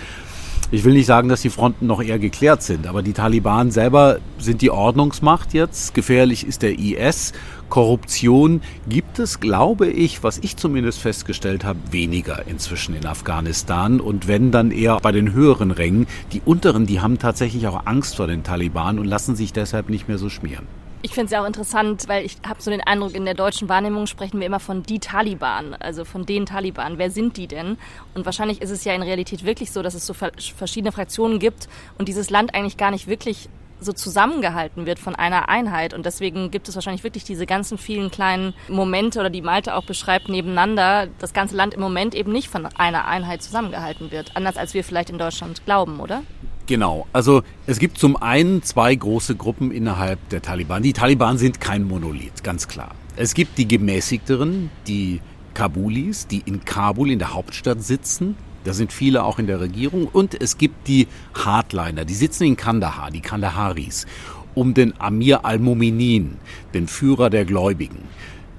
Ich 0.72 0.84
will 0.84 0.94
nicht 0.94 1.08
sagen, 1.08 1.30
dass 1.30 1.42
die 1.42 1.50
Fronten 1.50 1.88
noch 1.88 2.00
eher 2.00 2.20
geklärt 2.20 2.62
sind, 2.62 2.86
aber 2.86 3.02
die 3.02 3.14
Taliban 3.14 3.72
selber 3.72 4.20
sind 4.38 4.62
die 4.62 4.70
Ordnungsmacht 4.70 5.56
jetzt. 5.56 5.96
Gefährlich 5.96 6.46
ist 6.46 6.62
der 6.62 6.78
IS. 6.78 7.34
Korruption 7.70 8.62
gibt 8.88 9.18
es, 9.18 9.40
glaube 9.40 9.88
ich, 9.88 10.22
was 10.22 10.38
ich 10.38 10.58
zumindest 10.58 11.00
festgestellt 11.00 11.64
habe, 11.64 11.80
weniger 11.90 12.46
inzwischen 12.46 12.94
in 12.94 13.08
Afghanistan. 13.08 14.00
Und 14.00 14.28
wenn 14.28 14.52
dann 14.52 14.70
eher 14.70 14.98
bei 14.98 15.12
den 15.12 15.34
höheren 15.34 15.72
Rängen. 15.72 16.06
Die 16.34 16.42
unteren, 16.46 16.86
die 16.86 17.02
haben 17.02 17.18
tatsächlich 17.18 17.66
auch 17.66 17.88
Angst 17.88 18.18
vor 18.18 18.28
den 18.28 18.44
Taliban 18.44 19.00
und 19.00 19.06
lassen 19.06 19.36
sich 19.36 19.52
deshalb 19.52 19.90
nicht 19.90 20.08
mehr 20.08 20.20
so 20.20 20.30
schmieren. 20.30 20.68
Ich 21.02 21.12
finde 21.12 21.26
es 21.26 21.32
ja 21.32 21.42
auch 21.42 21.48
interessant, 21.48 22.10
weil 22.10 22.26
ich 22.26 22.38
habe 22.46 22.62
so 22.62 22.70
den 22.72 22.82
Eindruck, 22.82 23.16
in 23.16 23.24
der 23.24 23.34
deutschen 23.34 23.70
Wahrnehmung 23.70 24.06
sprechen 24.06 24.40
wir 24.40 24.48
immer 24.48 24.60
von 24.60 24.84
die 24.84 25.00
Taliban, 25.00 25.74
also 25.76 26.04
von 26.04 26.26
den 26.26 26.46
Taliban. 26.46 26.98
Wer 26.98 27.10
sind 27.10 27.38
die 27.38 27.48
denn? 27.48 27.78
Und 28.16 28.26
wahrscheinlich 28.26 28.62
ist 28.62 28.70
es 28.70 28.84
ja 28.84 28.94
in 28.94 29.02
Realität 29.02 29.46
wirklich 29.46 29.72
so, 29.72 29.82
dass 29.82 29.94
es 29.94 30.06
so 30.06 30.14
verschiedene 30.14 30.92
Fraktionen 30.92 31.40
gibt 31.40 31.70
und 31.98 32.10
dieses 32.10 32.30
Land 32.30 32.54
eigentlich 32.54 32.76
gar 32.76 32.92
nicht 32.92 33.08
wirklich 33.08 33.48
so 33.80 33.94
zusammengehalten 33.94 34.86
wird 34.86 35.00
von 35.00 35.16
einer 35.16 35.48
Einheit. 35.48 35.94
Und 35.94 36.06
deswegen 36.06 36.52
gibt 36.52 36.68
es 36.68 36.76
wahrscheinlich 36.76 37.06
wirklich 37.06 37.24
diese 37.24 37.46
ganzen 37.46 37.78
vielen 37.78 38.12
kleinen 38.12 38.54
Momente 38.68 39.22
oder 39.22 39.30
die 39.30 39.42
Malte 39.42 39.76
auch 39.76 39.86
beschreibt 39.86 40.28
nebeneinander, 40.28 41.08
das 41.20 41.32
ganze 41.32 41.56
Land 41.56 41.74
im 41.74 41.80
Moment 41.80 42.14
eben 42.14 42.34
nicht 42.34 42.50
von 42.50 42.66
einer 42.66 43.08
Einheit 43.08 43.42
zusammengehalten 43.42 44.12
wird. 44.12 44.36
Anders 44.36 44.58
als 44.58 44.74
wir 44.74 44.84
vielleicht 44.84 45.10
in 45.10 45.18
Deutschland 45.18 45.64
glauben, 45.64 46.02
oder? 46.02 46.24
Genau, 46.70 47.08
also 47.14 47.42
es 47.66 47.80
gibt 47.80 47.98
zum 47.98 48.16
einen 48.16 48.62
zwei 48.62 48.94
große 48.94 49.36
Gruppen 49.36 49.72
innerhalb 49.72 50.30
der 50.30 50.44
Taliban. 50.44 50.84
Die 50.84 50.94
Taliban 50.94 51.40
sind 51.40 51.60
kein 51.60 51.84
Monolith, 51.84 52.44
ganz 52.44 52.68
klar. 52.68 52.92
Es 53.16 53.34
gibt 53.34 53.58
die 53.58 53.68
gemäßigteren, 53.68 54.70
die 54.86 55.20
Kabulis, 55.56 56.28
die 56.28 56.44
in 56.46 56.64
Kabul 56.66 57.10
in 57.10 57.18
der 57.18 57.34
Hauptstadt 57.34 57.82
sitzen. 57.82 58.36
Da 58.66 58.74
sind 58.74 58.94
viele 58.94 59.24
auch 59.24 59.40
in 59.40 59.48
der 59.48 59.60
Regierung. 59.60 60.06
Und 60.06 60.40
es 60.40 60.60
gibt 60.60 60.88
die 60.88 61.08
Hardliner, 61.34 62.06
die 62.06 62.14
sitzen 62.14 62.44
in 62.44 62.56
Kandahar, 62.56 63.10
die 63.10 63.22
Kandaharis, 63.22 64.06
um 64.54 64.76
den 64.76 64.94
Amir 65.02 65.46
al-Muminin, 65.46 66.38
den 66.76 66.88
Führer 66.88 67.32
der 67.32 67.46
Gläubigen. 67.46 68.04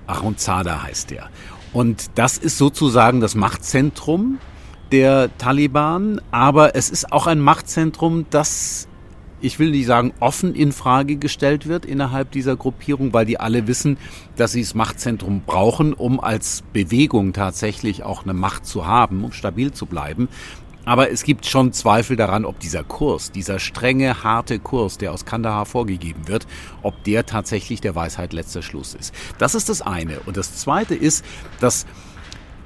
Ahundzada 0.09 0.83
heißt 0.83 1.13
der. 1.13 1.31
Und 1.73 2.11
das 2.17 2.39
ist 2.39 2.59
sozusagen 2.59 3.21
das 3.21 3.37
Machtzentrum 3.37 4.41
der 4.93 5.37
Taliban, 5.39 6.21
aber 6.31 6.75
es 6.75 6.91
ist 6.91 7.13
auch 7.13 7.27
ein 7.27 7.41
Machtzentrum, 7.41 8.27
das 8.31 8.89
ich 9.43 9.59
will 9.59 9.71
nicht 9.71 9.87
sagen 9.87 10.13
offen 10.21 10.55
in 10.55 10.73
Frage 10.73 11.17
gestellt 11.17 11.67
wird 11.67 11.87
innerhalb 11.87 12.31
dieser 12.31 12.57
Gruppierung, 12.57 13.13
weil 13.13 13.25
die 13.25 13.41
alle 13.41 13.67
wissen, 13.67 13.97
dass 14.37 14.53
sie 14.53 14.61
das 14.61 14.75
Machtzentrum 14.75 15.43
brauchen, 15.47 15.95
um 15.95 16.21
als 16.21 16.63
Bewegung 16.73 17.33
tatsächlich 17.33 18.03
auch 18.03 18.25
eine 18.25 18.35
Macht 18.35 18.67
zu 18.67 18.87
haben, 18.87 19.25
um 19.25 19.33
stabil 19.33 19.73
zu 19.73 19.87
bleiben. 19.87 20.29
Aber 20.85 21.11
es 21.11 21.25
gibt 21.25 21.47
schon 21.47 21.73
Zweifel 21.73 22.17
daran, 22.17 22.45
ob 22.45 22.59
dieser 22.59 22.83
Kurs, 22.83 23.31
dieser 23.31 23.59
strenge, 23.59 24.25
harte 24.25 24.59
Kurs, 24.59 24.99
der 24.99 25.13
aus 25.13 25.25
Kandahar 25.25 25.67
vorgegeben 25.67 26.27
wird, 26.27 26.47
ob 26.83 27.05
der 27.05 27.27
tatsächlich 27.27 27.81
der 27.81 27.95
Weisheit 27.95 28.33
letzter 28.33 28.63
Schluss 28.63 28.95
ist. 28.95 29.15
Das 29.39 29.55
ist 29.55 29.69
das 29.69 29.83
eine. 29.83 30.21
Und 30.21 30.37
das 30.37 30.57
zweite 30.57 30.95
ist, 30.95 31.25
dass 31.61 31.87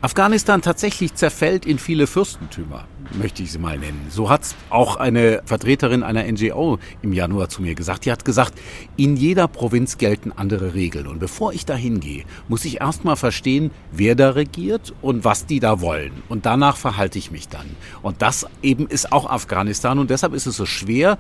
Afghanistan 0.05 0.61
tatsächlich 0.61 1.15
zerfällt 1.15 1.65
in 1.65 1.79
viele 1.79 2.07
Fürstentümer, 2.07 2.85
möchte 3.15 3.43
ich 3.43 3.53
sie 3.53 3.59
mal 3.59 3.79
nennen. 3.79 4.09
So 4.11 4.29
hat 4.29 4.43
es 4.43 4.55
auch 4.69 4.97
eine 4.97 5.41
Vertreterin 5.47 6.03
einer 6.03 6.31
NGO 6.31 6.79
im 7.01 7.15
Januar 7.15 7.49
zu 7.49 7.63
mir 7.63 7.75
gesagt. 7.75 8.05
Die 8.05 8.13
hat 8.13 8.23
gesagt, 8.23 8.53
in 8.99 9.17
jeder 9.17 9.49
Provinz 9.49 9.97
gelten 9.97 10.31
andere 10.31 10.75
Regeln. 10.75 11.07
Und 11.07 11.21
bevor 11.21 11.55
ich 11.55 11.65
da 11.65 11.75
hingehe, 11.75 12.25
muss 12.49 12.67
ich 12.67 12.83
erstmal 12.83 13.17
verstehen, 13.17 13.71
wer 13.93 14.15
da 14.15 14.29
regiert 14.29 14.93
und 15.01 15.25
was 15.25 15.47
die 15.47 15.59
da 15.59 15.81
wollen. 15.81 16.13
Und 16.29 16.45
danach 16.45 16.77
verhalte 16.77 17.19
ich 17.19 17.31
mich 17.31 17.49
dann. 17.49 17.65
Und 18.03 18.21
das 18.21 18.47
eben 18.61 18.87
ist 18.87 19.11
auch 19.11 19.25
Afghanistan. 19.25 19.99
Und 19.99 20.11
deshalb 20.11 20.35
ist 20.35 20.45
es 20.45 20.59
so 20.59 20.67
schwer, 20.67 21.17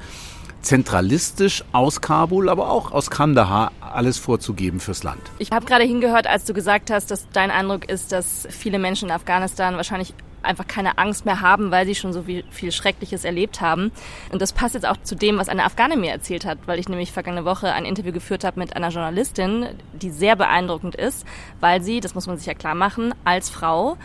zentralistisch 0.64 1.64
aus 1.72 2.00
Kabul, 2.00 2.48
aber 2.48 2.70
auch 2.70 2.92
aus 2.92 3.10
Kandahar 3.10 3.72
alles 3.80 4.18
vorzugeben 4.18 4.80
fürs 4.80 5.02
Land. 5.02 5.20
Ich 5.38 5.52
habe 5.52 5.66
gerade 5.66 5.84
hingehört, 5.84 6.26
als 6.26 6.44
du 6.44 6.54
gesagt 6.54 6.90
hast, 6.90 7.10
dass 7.10 7.28
dein 7.30 7.50
Eindruck 7.50 7.88
ist, 7.88 8.12
dass 8.12 8.48
viele 8.50 8.78
Menschen 8.78 9.08
in 9.08 9.14
Afghanistan 9.14 9.76
wahrscheinlich 9.76 10.14
einfach 10.44 10.66
keine 10.66 10.98
Angst 10.98 11.24
mehr 11.24 11.40
haben, 11.40 11.70
weil 11.70 11.86
sie 11.86 11.94
schon 11.94 12.12
so 12.12 12.22
viel, 12.22 12.72
Schreckliches 12.72 13.24
erlebt 13.24 13.60
haben. 13.60 13.92
Und 14.30 14.42
das 14.42 14.52
passt 14.52 14.74
jetzt 14.74 14.86
auch 14.86 14.96
zu 15.02 15.14
dem, 15.14 15.38
was 15.38 15.48
eine 15.48 15.64
Afghane 15.64 15.96
mir 15.96 16.10
erzählt 16.10 16.44
hat, 16.44 16.58
weil 16.66 16.78
ich 16.78 16.88
nämlich 16.88 17.12
vergangene 17.12 17.44
Woche 17.44 17.72
ein 17.72 17.84
Interview 17.84 18.12
geführt 18.12 18.44
habe 18.44 18.60
mit 18.60 18.76
einer 18.76 18.90
Journalistin, 18.90 19.66
die 19.92 20.10
sehr 20.10 20.36
beeindruckend 20.36 20.94
ist, 20.94 21.26
weil 21.60 21.82
sie, 21.82 22.00
das 22.00 22.14
muss 22.14 22.26
man 22.26 22.36
sich 22.36 22.46
ja 22.46 22.54
klar 22.54 22.74
machen, 22.74 23.14
als 23.24 23.48
Frau 23.48 23.96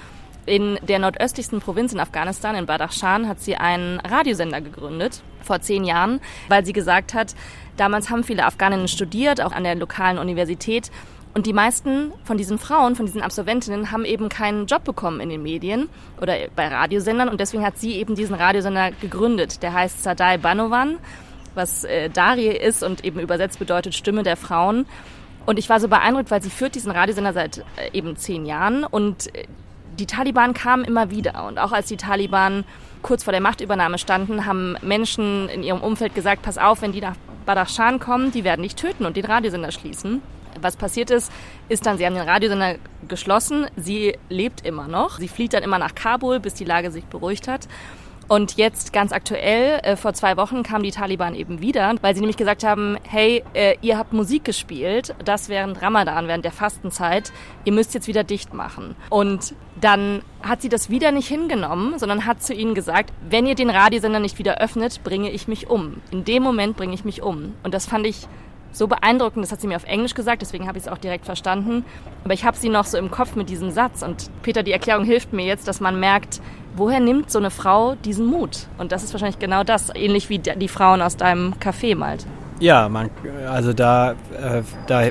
in 0.50 0.80
der 0.82 1.00
nordöstlichsten 1.00 1.60
Provinz 1.60 1.94
in 1.94 2.00
Afghanistan, 2.00 2.56
in 2.56 2.66
Badakhshan, 2.66 3.28
hat 3.28 3.40
sie 3.40 3.56
einen 3.56 4.00
Radiosender 4.00 4.62
gegründet, 4.62 5.22
vor 5.42 5.62
zehn 5.62 5.84
Jahren, 5.84 6.20
weil 6.48 6.66
sie 6.66 6.74
gesagt 6.74 7.14
hat, 7.14 7.36
damals 7.78 8.10
haben 8.10 8.24
viele 8.24 8.46
Afghaninnen 8.46 8.88
studiert, 8.88 9.42
auch 9.42 9.52
an 9.52 9.64
der 9.64 9.76
lokalen 9.76 10.18
Universität. 10.18 10.90
Und 11.36 11.46
die 11.46 11.54
meisten 11.54 12.12
von 12.24 12.38
diesen 12.38 12.58
Frauen, 12.58 12.96
von 12.96 13.06
diesen 13.06 13.22
Absolventinnen, 13.22 13.92
haben 13.92 14.04
eben 14.04 14.30
keinen 14.30 14.66
Job 14.66 14.84
bekommen 14.84 15.20
in 15.20 15.30
den 15.30 15.44
Medien 15.44 15.88
oder 16.20 16.36
bei 16.56 16.68
Radiosendern. 16.68 17.30
Und 17.30 17.40
deswegen 17.40 17.64
hat 17.64 17.78
sie 17.78 17.94
eben 17.94 18.16
diesen 18.16 18.36
Radiosender 18.36 18.92
gegründet. 18.92 19.62
Der 19.62 19.74
heißt 19.74 20.02
Sadai 20.02 20.40
Banovan, 20.40 20.98
was 21.54 21.84
äh, 21.84 22.10
Dari 22.10 22.48
ist 22.48 22.82
und 22.84 23.06
eben 23.06 23.20
übersetzt 23.20 23.60
bedeutet 23.60 23.94
Stimme 23.94 24.24
der 24.24 24.38
Frauen. 24.38 24.88
Und 25.46 25.60
ich 25.60 25.70
war 25.70 25.80
so 25.80 25.88
beeindruckt, 25.88 26.32
weil 26.32 26.42
sie 26.42 26.50
führt 26.50 26.74
diesen 26.74 26.92
Radiosender 26.92 27.34
seit 27.34 27.60
äh, 27.60 27.64
eben 27.94 28.18
zehn 28.18 28.48
Jahren 28.48 28.84
und 28.84 29.34
äh, 29.36 29.46
die 30.00 30.06
Taliban 30.06 30.54
kamen 30.54 30.86
immer 30.86 31.12
wieder. 31.12 31.46
Und 31.46 31.60
auch 31.60 31.72
als 31.72 31.88
die 31.88 31.98
Taliban 31.98 32.64
kurz 33.02 33.24
vor 33.24 33.32
der 33.32 33.42
Machtübernahme 33.42 33.98
standen, 33.98 34.46
haben 34.46 34.76
Menschen 34.82 35.50
in 35.50 35.64
ihrem 35.64 35.82
Umfeld 35.82 36.16
gesagt, 36.16 36.42
pass 36.42 36.58
auf, 36.58 36.82
wenn 36.82 36.92
die 36.92 37.02
nach 37.02 37.16
Badakhshan 37.46 38.00
kommen, 38.00 38.32
die 38.32 38.44
werden 38.44 38.64
dich 38.64 38.76
töten 38.76 39.06
und 39.06 39.18
den 39.18 39.26
Radiosender 39.26 39.72
schließen. 39.72 40.22
Was 40.62 40.76
passiert 40.76 41.10
ist, 41.10 41.32
ist 41.70 41.86
dann, 41.86 41.98
sie 41.98 42.06
haben 42.06 42.16
den 42.16 42.28
Radiosender 42.28 42.76
geschlossen. 43.08 43.68
Sie 43.76 44.18
lebt 44.30 44.66
immer 44.66 44.88
noch. 44.88 45.20
Sie 45.20 45.28
flieht 45.28 45.54
dann 45.54 45.64
immer 45.64 45.78
nach 45.78 45.96
Kabul, 45.96 46.40
bis 46.40 46.54
die 46.56 46.66
Lage 46.66 46.92
sich 46.92 47.06
beruhigt 47.06 47.48
hat. 47.48 47.68
Und 48.30 48.58
jetzt 48.58 48.94
ganz 48.94 49.12
aktuell, 49.12 49.80
äh, 49.82 49.96
vor 49.96 50.14
zwei 50.14 50.38
Wochen 50.38 50.62
kamen 50.62 50.84
die 50.84 50.92
Taliban 50.92 51.34
eben 51.34 51.62
wieder, 51.62 51.96
weil 52.02 52.14
sie 52.14 52.22
nämlich 52.22 52.38
gesagt 52.38 52.64
haben, 52.64 52.96
hey, 53.02 53.44
äh, 53.56 53.76
ihr 53.82 53.98
habt 53.98 54.14
Musik 54.14 54.46
gespielt, 54.46 55.16
das 55.26 55.50
während 55.50 55.82
Ramadan, 55.82 56.28
während 56.28 56.46
der 56.46 56.52
Fastenzeit, 56.52 57.34
ihr 57.66 57.74
müsst 57.74 57.96
jetzt 57.96 58.08
wieder 58.08 58.24
dicht 58.24 58.54
machen. 58.54 58.96
Und 59.10 59.56
dann 59.82 60.22
hat 60.44 60.62
sie 60.62 60.70
das 60.70 60.92
wieder 60.92 61.12
nicht 61.12 61.28
hingenommen, 61.28 61.98
sondern 61.98 62.28
hat 62.28 62.44
zu 62.44 62.54
ihnen 62.54 62.76
gesagt, 62.76 63.12
wenn 63.28 63.48
ihr 63.48 63.56
den 63.56 63.72
Radiosender 63.72 64.20
nicht 64.20 64.38
wieder 64.38 64.62
öffnet, 64.62 65.04
bringe 65.04 65.32
ich 65.32 65.48
mich 65.48 65.68
um. 65.68 65.96
In 66.12 66.24
dem 66.24 66.44
Moment 66.44 66.78
bringe 66.78 66.94
ich 66.94 67.04
mich 67.04 67.24
um. 67.24 67.56
Und 67.64 67.74
das 67.74 67.88
fand 67.88 68.06
ich 68.06 68.28
so 68.72 68.88
beeindruckend, 68.88 69.44
das 69.44 69.52
hat 69.52 69.62
sie 69.62 69.68
mir 69.68 69.76
auf 69.76 69.86
Englisch 69.86 70.14
gesagt, 70.14 70.44
deswegen 70.44 70.68
habe 70.68 70.78
ich 70.78 70.86
es 70.86 70.92
auch 70.92 71.00
direkt 71.00 71.26
verstanden. 71.26 71.84
Aber 72.24 72.36
ich 72.36 72.46
habe 72.46 72.58
sie 72.58 72.70
noch 72.70 72.86
so 72.86 72.98
im 73.00 73.10
Kopf 73.10 73.36
mit 73.36 73.50
diesem 73.50 73.72
Satz. 73.72 74.04
Und 74.04 74.30
Peter, 74.44 74.62
die 74.62 74.72
Erklärung 74.72 75.06
hilft 75.06 75.34
mir 75.34 75.46
jetzt, 75.46 75.68
dass 75.68 75.80
man 75.80 76.00
merkt, 76.00 76.42
woher 76.76 77.00
nimmt 77.00 77.32
so 77.32 77.40
eine 77.40 77.52
Frau 77.52 77.96
diesen 77.96 78.26
Mut? 78.26 78.68
Und 78.78 78.92
das 78.92 79.04
ist 79.04 79.14
wahrscheinlich 79.14 79.40
genau 79.40 79.64
das, 79.64 79.92
ähnlich 79.94 80.30
wie 80.30 80.40
die 80.40 80.68
Frauen 80.68 81.02
aus 81.02 81.18
deinem 81.18 81.54
Café 81.54 81.96
malt. 81.96 82.26
Ja, 82.60 82.90
man, 82.90 83.10
also 83.50 83.74
da, 83.74 84.12
äh, 84.12 84.64
da, 84.88 85.04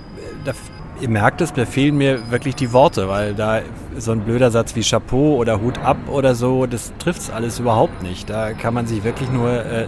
da, 0.44 0.52
ihr 1.00 1.08
merkt 1.08 1.40
es, 1.40 1.52
da 1.52 1.64
fehlen 1.64 1.96
mir 1.96 2.30
wirklich 2.30 2.54
die 2.56 2.72
Worte, 2.72 3.08
weil 3.08 3.34
da 3.34 3.60
so 3.96 4.12
ein 4.12 4.20
blöder 4.20 4.50
Satz 4.50 4.76
wie 4.76 4.82
Chapeau 4.82 5.36
oder 5.36 5.60
Hut 5.60 5.78
ab 5.78 5.96
oder 6.08 6.34
so, 6.34 6.66
das 6.66 6.92
trifft 6.98 7.20
es 7.20 7.30
alles 7.30 7.58
überhaupt 7.58 8.02
nicht. 8.02 8.28
Da 8.28 8.52
kann 8.52 8.74
man 8.74 8.86
sich 8.86 9.04
wirklich 9.04 9.30
nur 9.30 9.50
äh, 9.50 9.86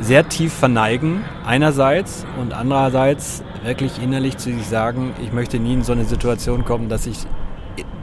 sehr 0.00 0.28
tief 0.28 0.52
verneigen, 0.52 1.24
einerseits, 1.46 2.26
und 2.40 2.52
andererseits 2.52 3.42
wirklich 3.64 4.02
innerlich 4.02 4.36
zu 4.36 4.52
sich 4.52 4.66
sagen, 4.66 5.14
ich 5.22 5.32
möchte 5.32 5.58
nie 5.58 5.74
in 5.74 5.82
so 5.82 5.92
eine 5.92 6.04
Situation 6.04 6.64
kommen, 6.64 6.88
dass 6.88 7.06
ich 7.06 7.18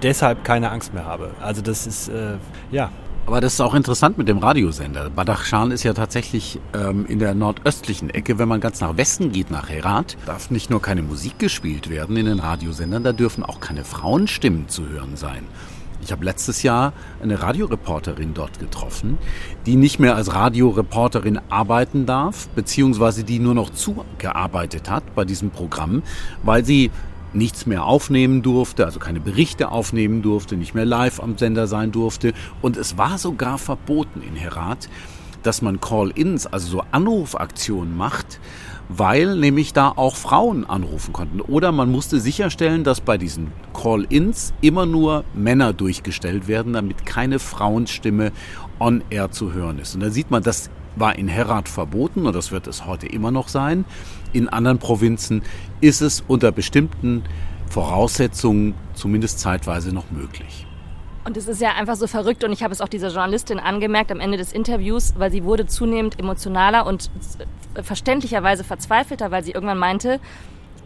deshalb 0.04 0.44
keine 0.44 0.72
Angst 0.72 0.94
mehr 0.94 1.06
habe. 1.06 1.32
Also 1.42 1.62
das 1.62 1.88
ist, 1.88 2.10
äh, 2.10 2.38
ja. 2.72 2.92
Aber 3.28 3.40
das 3.40 3.54
ist 3.54 3.62
auch 3.62 3.76
interessant 3.76 4.18
mit 4.18 4.28
dem 4.28 4.40
Radiosender. 4.40 5.10
Badakhshan 5.10 5.70
ist 5.72 5.84
ja 5.84 5.94
tatsächlich 5.94 6.60
ähm, 6.74 7.06
in 7.06 7.20
der 7.20 7.36
nordöstlichen 7.36 8.10
Ecke. 8.10 8.40
Wenn 8.40 8.48
man 8.48 8.60
ganz 8.60 8.82
nach 8.82 8.98
Westen 8.98 9.32
geht, 9.32 9.52
nach 9.52 9.70
Herat, 9.70 10.18
darf 10.26 10.50
nicht 10.50 10.72
nur 10.72 10.82
keine 10.82 11.04
Musik 11.04 11.38
gespielt 11.38 11.90
werden 11.90 12.18
in 12.18 12.26
den 12.26 12.40
Radiosendern, 12.40 13.04
da 13.04 13.14
dürfen 13.14 13.44
auch 13.44 13.60
keine 13.60 13.86
Frauenstimmen 13.86 14.70
zu 14.70 14.90
hören 14.90 15.16
sein. 15.16 15.46
Ich 16.04 16.12
habe 16.12 16.26
letztes 16.26 16.64
Jahr 16.64 16.94
eine 17.22 17.42
Radioreporterin 17.42 18.34
dort 18.34 18.60
getroffen, 18.60 19.20
die 19.66 19.76
nicht 19.76 20.00
mehr 20.00 20.16
als 20.16 20.34
Radioreporterin 20.34 21.40
arbeiten 21.50 22.06
darf, 22.06 22.50
beziehungsweise 22.50 23.24
die 23.24 23.40
nur 23.40 23.54
noch 23.54 23.70
zugearbeitet 23.70 24.90
hat 24.90 25.14
bei 25.14 25.26
diesem 25.26 25.52
Programm, 25.52 26.02
weil 26.42 26.66
sie 26.66 26.90
nichts 27.34 27.66
mehr 27.66 27.86
aufnehmen 27.86 28.42
durfte, 28.42 28.86
also 28.86 29.00
keine 29.00 29.20
Berichte 29.20 29.72
aufnehmen 29.72 30.22
durfte, 30.22 30.58
nicht 30.58 30.76
mehr 30.76 30.86
live 30.86 31.20
am 31.20 31.38
Sender 31.38 31.68
sein 31.68 31.92
durfte. 31.92 32.34
Und 32.62 32.78
es 32.78 32.98
war 32.98 33.18
sogar 33.18 33.58
verboten 33.58 34.22
in 34.22 34.36
Herat, 34.36 34.90
dass 35.44 35.62
man 35.62 35.82
Call-ins, 35.82 36.46
also 36.46 36.68
so 36.68 36.84
Anrufaktionen 36.92 37.96
macht, 37.96 38.40
weil 38.90 39.38
nämlich 39.38 39.74
da 39.74 39.90
auch 39.96 40.16
Frauen 40.16 40.66
anrufen 40.66 41.14
konnten. 41.14 41.42
Oder 41.42 41.72
man 41.72 41.92
musste 41.92 42.20
sicherstellen, 42.20 42.84
dass 42.84 43.02
bei 43.02 43.18
diesen 43.18 43.52
Call-ins 43.74 44.54
immer 44.62 44.86
nur 44.86 45.24
Männer 45.34 45.74
durchgestellt 45.74 46.48
werden, 46.48 46.74
damit 46.74 47.06
keine 47.06 47.40
Frauenstimme 47.40 48.32
on 48.80 49.04
air 49.10 49.32
zu 49.32 49.54
hören 49.54 49.80
ist. 49.80 49.96
Und 49.96 50.02
da 50.02 50.10
sieht 50.10 50.32
man, 50.32 50.44
das 50.44 50.70
war 50.96 51.18
in 51.18 51.28
Herat 51.28 51.70
verboten 51.70 52.26
und 52.26 52.36
das 52.36 52.52
wird 52.52 52.68
es 52.68 52.86
heute 52.86 53.08
immer 53.08 53.32
noch 53.32 53.48
sein. 53.48 53.86
In 54.34 54.50
anderen 54.50 54.80
Provinzen 54.80 55.42
ist 55.80 56.02
es 56.02 56.24
unter 56.28 56.52
bestimmten 56.52 57.24
Voraussetzungen 57.70 58.74
zumindest 58.94 59.40
zeitweise 59.40 59.94
noch 59.94 60.12
möglich. 60.12 60.66
Und 61.24 61.38
es 61.38 61.48
ist 61.48 61.62
ja 61.62 61.74
einfach 61.74 61.96
so 61.96 62.08
verrückt 62.08 62.44
und 62.44 62.52
ich 62.52 62.64
habe 62.64 62.74
es 62.74 62.82
auch 62.82 62.88
dieser 62.88 63.10
Journalistin 63.10 63.60
angemerkt 63.60 64.12
am 64.12 64.20
Ende 64.20 64.38
des 64.38 64.52
Interviews, 64.52 65.14
weil 65.18 65.32
sie 65.32 65.44
wurde 65.44 65.68
zunehmend 65.68 66.20
emotionaler 66.20 66.88
und 66.88 67.12
verständlicherweise 67.82 68.64
verzweifelter, 68.64 69.30
weil 69.30 69.44
sie 69.44 69.52
irgendwann 69.52 69.78
meinte, 69.78 70.20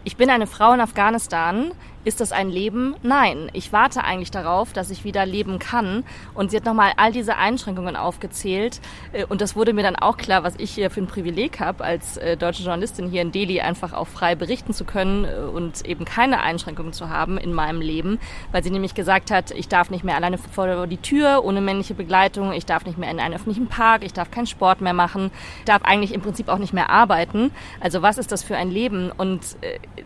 ich 0.04 0.16
bin 0.16 0.30
eine 0.30 0.46
Frau 0.46 0.72
in 0.72 0.80
Afghanistan, 0.80 1.72
ist 2.06 2.20
das 2.20 2.30
ein 2.30 2.50
Leben? 2.50 2.94
Nein. 3.02 3.50
Ich 3.52 3.72
warte 3.72 4.04
eigentlich 4.04 4.30
darauf, 4.30 4.72
dass 4.72 4.90
ich 4.90 5.02
wieder 5.02 5.26
leben 5.26 5.58
kann. 5.58 6.04
Und 6.34 6.52
sie 6.52 6.56
hat 6.56 6.64
nochmal 6.64 6.92
all 6.98 7.10
diese 7.10 7.36
Einschränkungen 7.36 7.96
aufgezählt. 7.96 8.80
Äh, 9.12 9.24
und 9.24 9.40
das 9.40 9.56
wurde 9.56 9.72
mir 9.72 9.82
dann 9.82 9.96
auch 9.96 10.16
klar, 10.16 10.44
was 10.44 10.54
ich 10.56 10.70
hier 10.70 10.90
für 10.90 11.00
ein 11.00 11.08
Privileg 11.08 11.58
habe, 11.58 11.82
als 11.82 12.16
äh, 12.16 12.36
deutsche 12.36 12.62
Journalistin 12.62 13.10
hier 13.10 13.22
in 13.22 13.32
Delhi 13.32 13.60
einfach 13.60 13.92
auch 13.92 14.06
frei 14.06 14.36
berichten 14.36 14.72
zu 14.72 14.84
können 14.84 15.24
äh, 15.24 15.50
und 15.52 15.84
eben 15.84 16.04
keine 16.04 16.42
Einschränkungen 16.42 16.92
zu 16.92 17.10
haben 17.10 17.38
in 17.38 17.52
meinem 17.52 17.80
Leben. 17.80 18.20
Weil 18.52 18.62
sie 18.62 18.70
nämlich 18.70 18.94
gesagt 18.94 19.32
hat, 19.32 19.50
ich 19.50 19.66
darf 19.66 19.90
nicht 19.90 20.04
mehr 20.04 20.14
alleine 20.14 20.38
vor 20.38 20.86
die 20.86 20.98
Tür 20.98 21.44
ohne 21.44 21.60
männliche 21.60 21.94
Begleitung, 21.94 22.52
ich 22.52 22.66
darf 22.66 22.86
nicht 22.86 22.98
mehr 22.98 23.10
in 23.10 23.18
einen 23.18 23.34
öffentlichen 23.34 23.66
Park, 23.66 24.04
ich 24.04 24.12
darf 24.12 24.30
keinen 24.30 24.46
Sport 24.46 24.80
mehr 24.80 24.94
machen, 24.94 25.32
darf 25.64 25.82
eigentlich 25.82 26.14
im 26.14 26.20
Prinzip 26.20 26.48
auch 26.48 26.58
nicht 26.58 26.72
mehr 26.72 26.88
arbeiten. 26.88 27.50
Also 27.80 28.00
was 28.00 28.16
ist 28.16 28.30
das 28.30 28.44
für 28.44 28.56
ein 28.56 28.70
Leben? 28.70 29.10
Und 29.10 29.56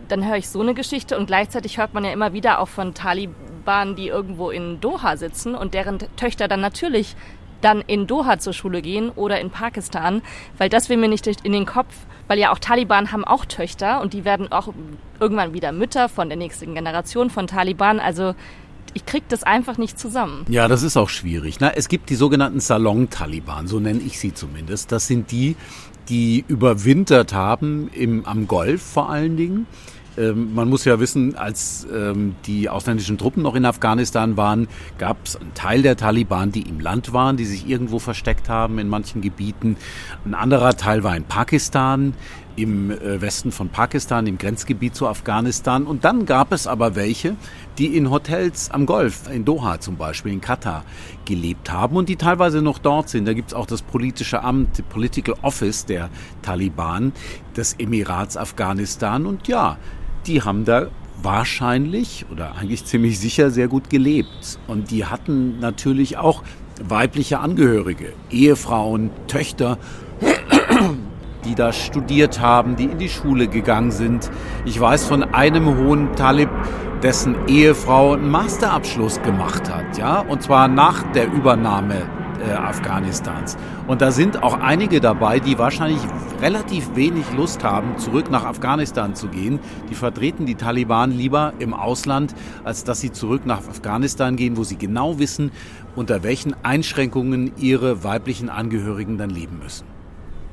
dann 0.07 0.27
höre 0.27 0.37
ich 0.37 0.49
so 0.49 0.61
eine 0.61 0.73
Geschichte 0.73 1.17
und 1.17 1.27
gleichzeitig 1.27 1.77
hört 1.77 1.90
hört 1.91 1.95
man 1.95 2.05
ja 2.05 2.13
immer 2.13 2.31
wieder 2.31 2.59
auch 2.59 2.69
von 2.69 2.93
Taliban, 2.93 3.97
die 3.97 4.07
irgendwo 4.07 4.49
in 4.49 4.79
Doha 4.79 5.17
sitzen 5.17 5.55
und 5.55 5.73
deren 5.73 5.99
Töchter 6.15 6.47
dann 6.47 6.61
natürlich 6.61 7.17
dann 7.59 7.81
in 7.81 8.07
Doha 8.07 8.39
zur 8.39 8.53
Schule 8.53 8.81
gehen 8.81 9.09
oder 9.09 9.41
in 9.41 9.49
Pakistan, 9.49 10.21
weil 10.57 10.69
das 10.69 10.87
will 10.87 10.95
mir 10.95 11.09
nicht 11.09 11.27
in 11.27 11.51
den 11.51 11.65
Kopf, 11.65 11.93
weil 12.29 12.39
ja 12.39 12.53
auch 12.53 12.59
Taliban 12.59 13.11
haben 13.11 13.25
auch 13.25 13.43
Töchter 13.43 13.99
und 13.99 14.13
die 14.13 14.23
werden 14.23 14.53
auch 14.53 14.69
irgendwann 15.19 15.53
wieder 15.53 15.73
Mütter 15.73 16.07
von 16.07 16.29
der 16.29 16.37
nächsten 16.37 16.73
Generation 16.75 17.29
von 17.29 17.45
Taliban. 17.45 17.99
Also 17.99 18.35
ich 18.93 19.05
krieg 19.05 19.23
das 19.27 19.43
einfach 19.43 19.77
nicht 19.77 19.99
zusammen. 19.99 20.45
Ja, 20.47 20.69
das 20.69 20.83
ist 20.83 20.95
auch 20.95 21.09
schwierig. 21.09 21.57
Na, 21.59 21.71
es 21.75 21.89
gibt 21.89 22.09
die 22.09 22.15
sogenannten 22.15 22.61
Salon-Taliban, 22.61 23.67
so 23.67 23.81
nenne 23.81 23.99
ich 23.99 24.17
sie 24.17 24.33
zumindest. 24.33 24.93
Das 24.93 25.07
sind 25.07 25.29
die, 25.31 25.57
die 26.07 26.45
überwintert 26.47 27.33
haben 27.33 27.89
im, 27.93 28.25
am 28.25 28.47
Golf 28.47 28.81
vor 28.81 29.09
allen 29.09 29.35
Dingen 29.35 29.67
ähm, 30.21 30.53
man 30.53 30.69
muss 30.69 30.85
ja 30.85 30.99
wissen, 30.99 31.35
als 31.35 31.87
ähm, 31.93 32.35
die 32.45 32.69
ausländischen 32.69 33.17
Truppen 33.17 33.43
noch 33.43 33.55
in 33.55 33.65
Afghanistan 33.65 34.37
waren, 34.37 34.67
gab 34.97 35.17
es 35.25 35.35
einen 35.35 35.53
Teil 35.53 35.81
der 35.81 35.97
Taliban, 35.97 36.51
die 36.51 36.61
im 36.61 36.79
Land 36.79 37.13
waren, 37.13 37.37
die 37.37 37.45
sich 37.45 37.67
irgendwo 37.67 37.99
versteckt 37.99 38.49
haben 38.49 38.79
in 38.79 38.87
manchen 38.87 39.21
Gebieten. 39.21 39.77
Ein 40.25 40.33
anderer 40.33 40.77
Teil 40.77 41.03
war 41.03 41.15
in 41.15 41.23
Pakistan, 41.23 42.13
im 42.55 42.91
äh, 42.91 43.21
Westen 43.21 43.51
von 43.51 43.69
Pakistan, 43.69 44.27
im 44.27 44.37
Grenzgebiet 44.37 44.95
zu 44.95 45.07
Afghanistan. 45.07 45.85
Und 45.85 46.03
dann 46.03 46.25
gab 46.25 46.51
es 46.51 46.67
aber 46.67 46.95
welche, 46.95 47.35
die 47.77 47.95
in 47.97 48.11
Hotels 48.11 48.69
am 48.71 48.85
Golf, 48.85 49.29
in 49.31 49.45
Doha 49.45 49.79
zum 49.79 49.95
Beispiel, 49.95 50.33
in 50.33 50.41
Katar, 50.41 50.83
gelebt 51.25 51.71
haben 51.71 51.95
und 51.95 52.09
die 52.09 52.17
teilweise 52.17 52.61
noch 52.61 52.77
dort 52.77 53.09
sind. 53.09 53.25
Da 53.25 53.33
gibt 53.33 53.49
es 53.49 53.53
auch 53.53 53.65
das 53.65 53.81
politische 53.81 54.43
Amt, 54.43 54.87
Political 54.89 55.35
Office 55.41 55.85
der 55.85 56.09
Taliban 56.41 57.13
des 57.55 57.73
Emirats 57.73 58.37
Afghanistan. 58.37 59.25
Und 59.25 59.47
ja, 59.47 59.77
die 60.27 60.41
haben 60.41 60.65
da 60.65 60.87
wahrscheinlich 61.21 62.25
oder 62.31 62.55
eigentlich 62.55 62.85
ziemlich 62.85 63.19
sicher 63.19 63.51
sehr 63.51 63.67
gut 63.67 63.89
gelebt. 63.89 64.59
Und 64.67 64.91
die 64.91 65.05
hatten 65.05 65.59
natürlich 65.59 66.17
auch 66.17 66.43
weibliche 66.83 67.39
Angehörige, 67.39 68.13
Ehefrauen, 68.29 69.11
Töchter, 69.27 69.77
die 71.45 71.55
da 71.55 71.73
studiert 71.73 72.39
haben, 72.39 72.75
die 72.75 72.85
in 72.85 72.97
die 72.97 73.09
Schule 73.09 73.47
gegangen 73.47 73.91
sind. 73.91 74.29
Ich 74.65 74.79
weiß 74.79 75.05
von 75.05 75.23
einem 75.23 75.77
hohen 75.77 76.15
Talib, 76.15 76.49
dessen 77.03 77.35
Ehefrau 77.47 78.13
einen 78.13 78.29
Masterabschluss 78.29 79.21
gemacht 79.23 79.73
hat, 79.73 79.97
ja, 79.97 80.19
und 80.19 80.43
zwar 80.43 80.67
nach 80.67 81.03
der 81.13 81.31
Übernahme 81.31 82.07
äh, 82.41 82.53
Afghanistans. 82.53 83.57
Und 83.87 84.01
da 84.01 84.11
sind 84.11 84.43
auch 84.43 84.59
einige 84.59 84.99
dabei, 84.99 85.39
die 85.39 85.57
wahrscheinlich 85.57 86.01
relativ 86.41 86.95
wenig 86.95 87.25
Lust 87.35 87.63
haben, 87.63 87.97
zurück 87.97 88.31
nach 88.31 88.45
Afghanistan 88.45 89.15
zu 89.15 89.27
gehen. 89.27 89.59
Die 89.89 89.95
vertreten 89.95 90.45
die 90.45 90.55
Taliban 90.55 91.11
lieber 91.11 91.53
im 91.59 91.73
Ausland, 91.73 92.33
als 92.63 92.83
dass 92.83 93.01
sie 93.01 93.11
zurück 93.11 93.45
nach 93.45 93.59
Afghanistan 93.59 94.35
gehen, 94.35 94.57
wo 94.57 94.63
sie 94.63 94.77
genau 94.77 95.19
wissen, 95.19 95.51
unter 95.95 96.23
welchen 96.23 96.55
Einschränkungen 96.63 97.51
ihre 97.57 98.03
weiblichen 98.03 98.49
Angehörigen 98.49 99.17
dann 99.17 99.29
leben 99.29 99.59
müssen. 99.61 99.90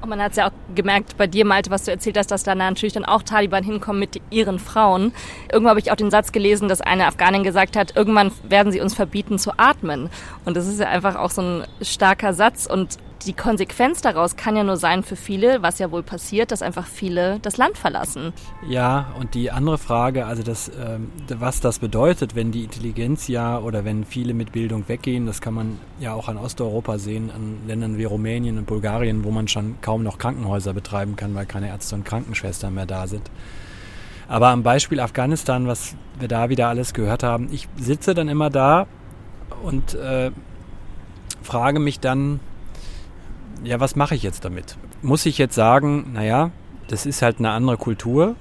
Und 0.01 0.11
man 0.11 0.23
hat 0.23 0.33
es 0.33 0.37
ja 0.37 0.49
auch 0.49 0.53
gemerkt 0.75 1.17
bei 1.17 1.27
dir, 1.27 1.45
Malte, 1.45 1.71
was 1.71 1.85
du 1.85 1.91
erzählt 1.91 2.17
hast, 2.17 2.31
dass 2.31 2.45
da 2.45 2.55
natürlich 2.55 2.93
dann 2.93 3.05
auch 3.05 3.23
Taliban 3.23 3.65
hinkommen 3.65 3.99
mit 3.99 4.21
ihren 4.31 4.59
Frauen. 4.59 5.13
Irgendwann 5.51 5.71
habe 5.71 5.81
ich 5.81 5.91
auch 5.91 5.97
den 5.97 6.11
Satz 6.11 6.31
gelesen, 6.31 6.69
dass 6.69 6.81
eine 6.81 7.07
Afghanin 7.07 7.43
gesagt 7.43 7.77
hat, 7.77 7.97
irgendwann 7.97 8.31
werden 8.45 8.71
sie 8.71 8.81
uns 8.81 8.95
verbieten 8.95 9.39
zu 9.39 9.59
atmen. 9.59 10.09
Und 10.45 10.57
das 10.57 10.67
ist 10.67 10.79
ja 10.79 10.89
einfach 10.89 11.17
auch 11.17 11.31
so 11.31 11.43
ein 11.43 11.65
starker 11.83 12.33
Satz. 12.33 12.67
Und 12.67 12.99
die 13.27 13.33
Konsequenz 13.33 14.01
daraus 14.01 14.37
kann 14.37 14.57
ja 14.57 14.65
nur 14.65 14.77
sein 14.77 15.03
für 15.03 15.17
viele, 15.17 15.63
was 15.63 15.79
ja 15.79 15.91
wohl 15.91 16.03
passiert, 16.03 16.53
dass 16.53 16.63
einfach 16.63 16.87
viele 16.87 17.41
das 17.41 17.57
Land 17.57 17.77
verlassen. 17.77 18.33
Ja, 18.69 19.13
und 19.19 19.35
die 19.35 19.51
andere 19.51 19.79
Frage, 19.79 20.27
also 20.27 20.43
das, 20.43 20.71
ähm, 20.79 21.11
was 21.29 21.61
das 21.61 21.79
bedeutet, 21.79 22.37
wenn 22.37 22.53
die 22.53 22.65
Intelligenz 22.65 23.29
ja 23.29 23.59
oder 23.59 23.85
wenn 23.85 24.05
viele 24.05 24.35
mit 24.35 24.53
Bildung 24.53 24.89
weggehen, 24.89 25.27
das 25.27 25.41
kann 25.41 25.55
man 25.55 25.79
ja 25.99 26.15
auch 26.15 26.29
an 26.29 26.37
Osteuropa 26.37 26.99
sehen, 26.99 27.31
an 27.35 27.59
Ländern 27.67 27.99
wie 27.99 28.05
Rumänien 28.05 28.57
und 28.59 28.67
Bulgarien, 28.67 29.25
wo 29.25 29.31
man 29.31 29.49
schon 29.49 29.81
kaum 29.81 30.03
noch 30.03 30.19
Krankenhäuser 30.19 30.73
betreiben 30.73 31.17
kann, 31.17 31.35
weil 31.35 31.47
keine 31.47 31.69
Ärzte 31.69 31.97
und 31.97 32.05
Krankenschwestern 32.05 32.73
mehr 32.73 32.87
da 32.87 33.07
sind. 33.07 33.31
Aber 34.29 34.49
am 34.49 34.63
Beispiel 34.63 35.01
Afghanistan, 35.01 35.67
was 35.67 35.97
wir 36.19 36.29
da 36.29 36.51
wieder 36.51 36.69
alles 36.69 36.93
gehört 36.93 37.23
haben, 37.23 37.49
ich 37.51 37.69
sitze 37.77 38.15
dann 38.15 38.29
immer 38.29 38.51
da 38.51 38.87
und 39.63 39.95
äh, 39.95 40.31
frage 41.43 41.81
mich 41.81 41.99
dann, 41.99 42.41
ja, 43.65 43.81
was 43.81 43.97
mache 43.97 44.15
ich 44.15 44.23
jetzt 44.23 44.45
damit? 44.45 44.77
Muss 45.03 45.27
ich 45.27 45.39
jetzt 45.39 45.55
sagen, 45.55 46.13
naja, 46.13 46.51
das 46.89 47.07
ist 47.07 47.23
halt 47.23 47.39
eine 47.39 47.51
andere 47.51 47.77
Kultur. 47.77 48.37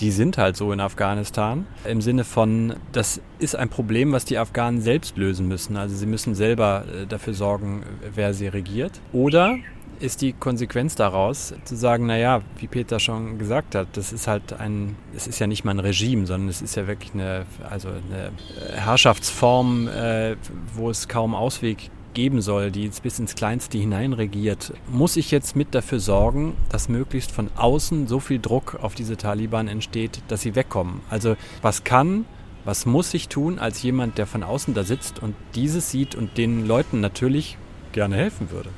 Die 0.00 0.10
sind 0.10 0.38
halt 0.38 0.56
so 0.56 0.72
in 0.72 0.80
Afghanistan. 0.80 1.66
Im 1.84 2.00
Sinne 2.00 2.24
von, 2.24 2.74
das 2.92 3.20
ist 3.38 3.54
ein 3.54 3.68
Problem, 3.68 4.12
was 4.12 4.24
die 4.24 4.38
Afghanen 4.38 4.80
selbst 4.80 5.18
lösen 5.18 5.46
müssen. 5.46 5.76
Also 5.76 5.94
sie 5.94 6.06
müssen 6.06 6.34
selber 6.34 6.84
äh, 6.86 7.06
dafür 7.06 7.34
sorgen, 7.34 7.82
wer 8.14 8.32
sie 8.32 8.48
regiert. 8.48 8.98
Oder 9.12 9.58
ist 9.98 10.22
die 10.22 10.32
Konsequenz 10.32 10.94
daraus, 10.94 11.52
zu 11.64 11.76
sagen, 11.76 12.06
naja, 12.06 12.40
wie 12.58 12.66
Peter 12.66 12.98
schon 12.98 13.38
gesagt 13.38 13.74
hat, 13.74 13.88
das 13.92 14.14
ist 14.14 14.26
halt 14.26 14.54
ein, 14.54 14.96
es 15.14 15.26
ist 15.26 15.38
ja 15.38 15.46
nicht 15.46 15.64
mal 15.64 15.72
ein 15.72 15.80
Regime, 15.80 16.26
sondern 16.26 16.48
es 16.48 16.62
ist 16.62 16.74
ja 16.74 16.86
wirklich 16.86 17.12
eine, 17.12 17.44
also 17.68 17.88
eine 17.88 18.32
Herrschaftsform, 18.74 19.88
äh, 19.88 20.36
wo 20.74 20.88
es 20.88 21.08
kaum 21.08 21.34
Ausweg 21.34 21.78
gibt 21.78 21.99
geben 22.14 22.40
soll, 22.40 22.70
die 22.70 22.84
jetzt 22.84 23.02
bis 23.02 23.18
ins 23.18 23.34
Kleinste 23.34 23.78
hineinregiert, 23.78 24.72
muss 24.90 25.16
ich 25.16 25.30
jetzt 25.30 25.56
mit 25.56 25.74
dafür 25.74 26.00
sorgen, 26.00 26.56
dass 26.70 26.88
möglichst 26.88 27.30
von 27.30 27.50
außen 27.56 28.06
so 28.08 28.20
viel 28.20 28.38
Druck 28.38 28.78
auf 28.80 28.94
diese 28.94 29.16
Taliban 29.16 29.68
entsteht, 29.68 30.22
dass 30.28 30.42
sie 30.42 30.54
wegkommen. 30.54 31.00
Also 31.10 31.36
was 31.62 31.84
kann, 31.84 32.24
was 32.64 32.86
muss 32.86 33.14
ich 33.14 33.28
tun 33.28 33.58
als 33.58 33.82
jemand, 33.82 34.18
der 34.18 34.26
von 34.26 34.42
außen 34.42 34.74
da 34.74 34.84
sitzt 34.84 35.22
und 35.22 35.34
dieses 35.54 35.90
sieht 35.90 36.14
und 36.14 36.36
den 36.36 36.66
Leuten 36.66 37.00
natürlich 37.00 37.56
gerne 37.92 38.16
helfen 38.16 38.50
würde? 38.50 38.70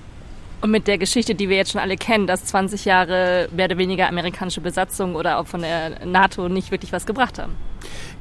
Und 0.60 0.70
mit 0.70 0.86
der 0.86 0.96
Geschichte, 0.96 1.34
die 1.34 1.48
wir 1.48 1.56
jetzt 1.56 1.72
schon 1.72 1.80
alle 1.80 1.96
kennen, 1.96 2.28
dass 2.28 2.44
20 2.44 2.84
Jahre 2.84 3.48
mehr 3.52 3.64
oder 3.64 3.78
weniger 3.78 4.08
amerikanische 4.08 4.60
Besatzung 4.60 5.16
oder 5.16 5.38
auch 5.38 5.48
von 5.48 5.62
der 5.62 6.06
NATO 6.06 6.48
nicht 6.48 6.70
wirklich 6.70 6.92
was 6.92 7.04
gebracht 7.04 7.40
haben. 7.40 7.56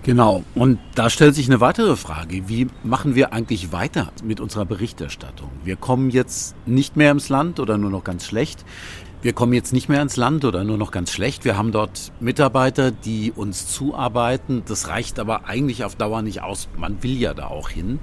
Genau. 0.04 0.44
Und 0.56 0.80
da 0.96 1.10
stellt 1.10 1.36
sich 1.36 1.48
eine 1.48 1.62
weitere 1.62 1.96
Frage. 1.96 2.50
Wie 2.50 2.68
machen 2.84 3.14
wir 3.16 3.34
eigentlich 3.34 3.72
weiter 3.72 4.12
mit 4.24 4.40
unserer 4.40 4.66
Berichterstattung? 4.66 5.50
Wir 5.64 5.76
kommen 5.76 6.10
jetzt 6.10 6.56
nicht 6.66 6.96
mehr 6.96 7.12
ins 7.12 7.30
Land 7.30 7.60
oder 7.60 7.78
nur 7.78 7.92
noch 7.92 8.04
ganz 8.04 8.26
schlecht. 8.26 8.66
Wir 9.22 9.34
kommen 9.34 9.54
jetzt 9.54 9.72
nicht 9.72 9.88
mehr 9.88 10.02
ins 10.02 10.18
Land 10.18 10.46
oder 10.46 10.64
nur 10.64 10.80
noch 10.80 10.90
ganz 10.90 11.12
schlecht. 11.12 11.46
Wir 11.46 11.56
haben 11.56 11.72
dort 11.72 12.12
Mitarbeiter, 12.20 12.90
die 12.90 13.32
uns 13.32 13.68
zuarbeiten. 13.68 14.64
Das 14.66 14.88
reicht 14.88 15.20
aber 15.20 15.46
eigentlich 15.46 15.84
auf 15.84 15.96
Dauer 15.96 16.24
nicht 16.24 16.42
aus. 16.42 16.68
Man 16.76 17.04
will 17.04 17.20
ja 17.20 17.36
da 17.36 17.48
auch 17.48 17.70
hin. 17.70 18.00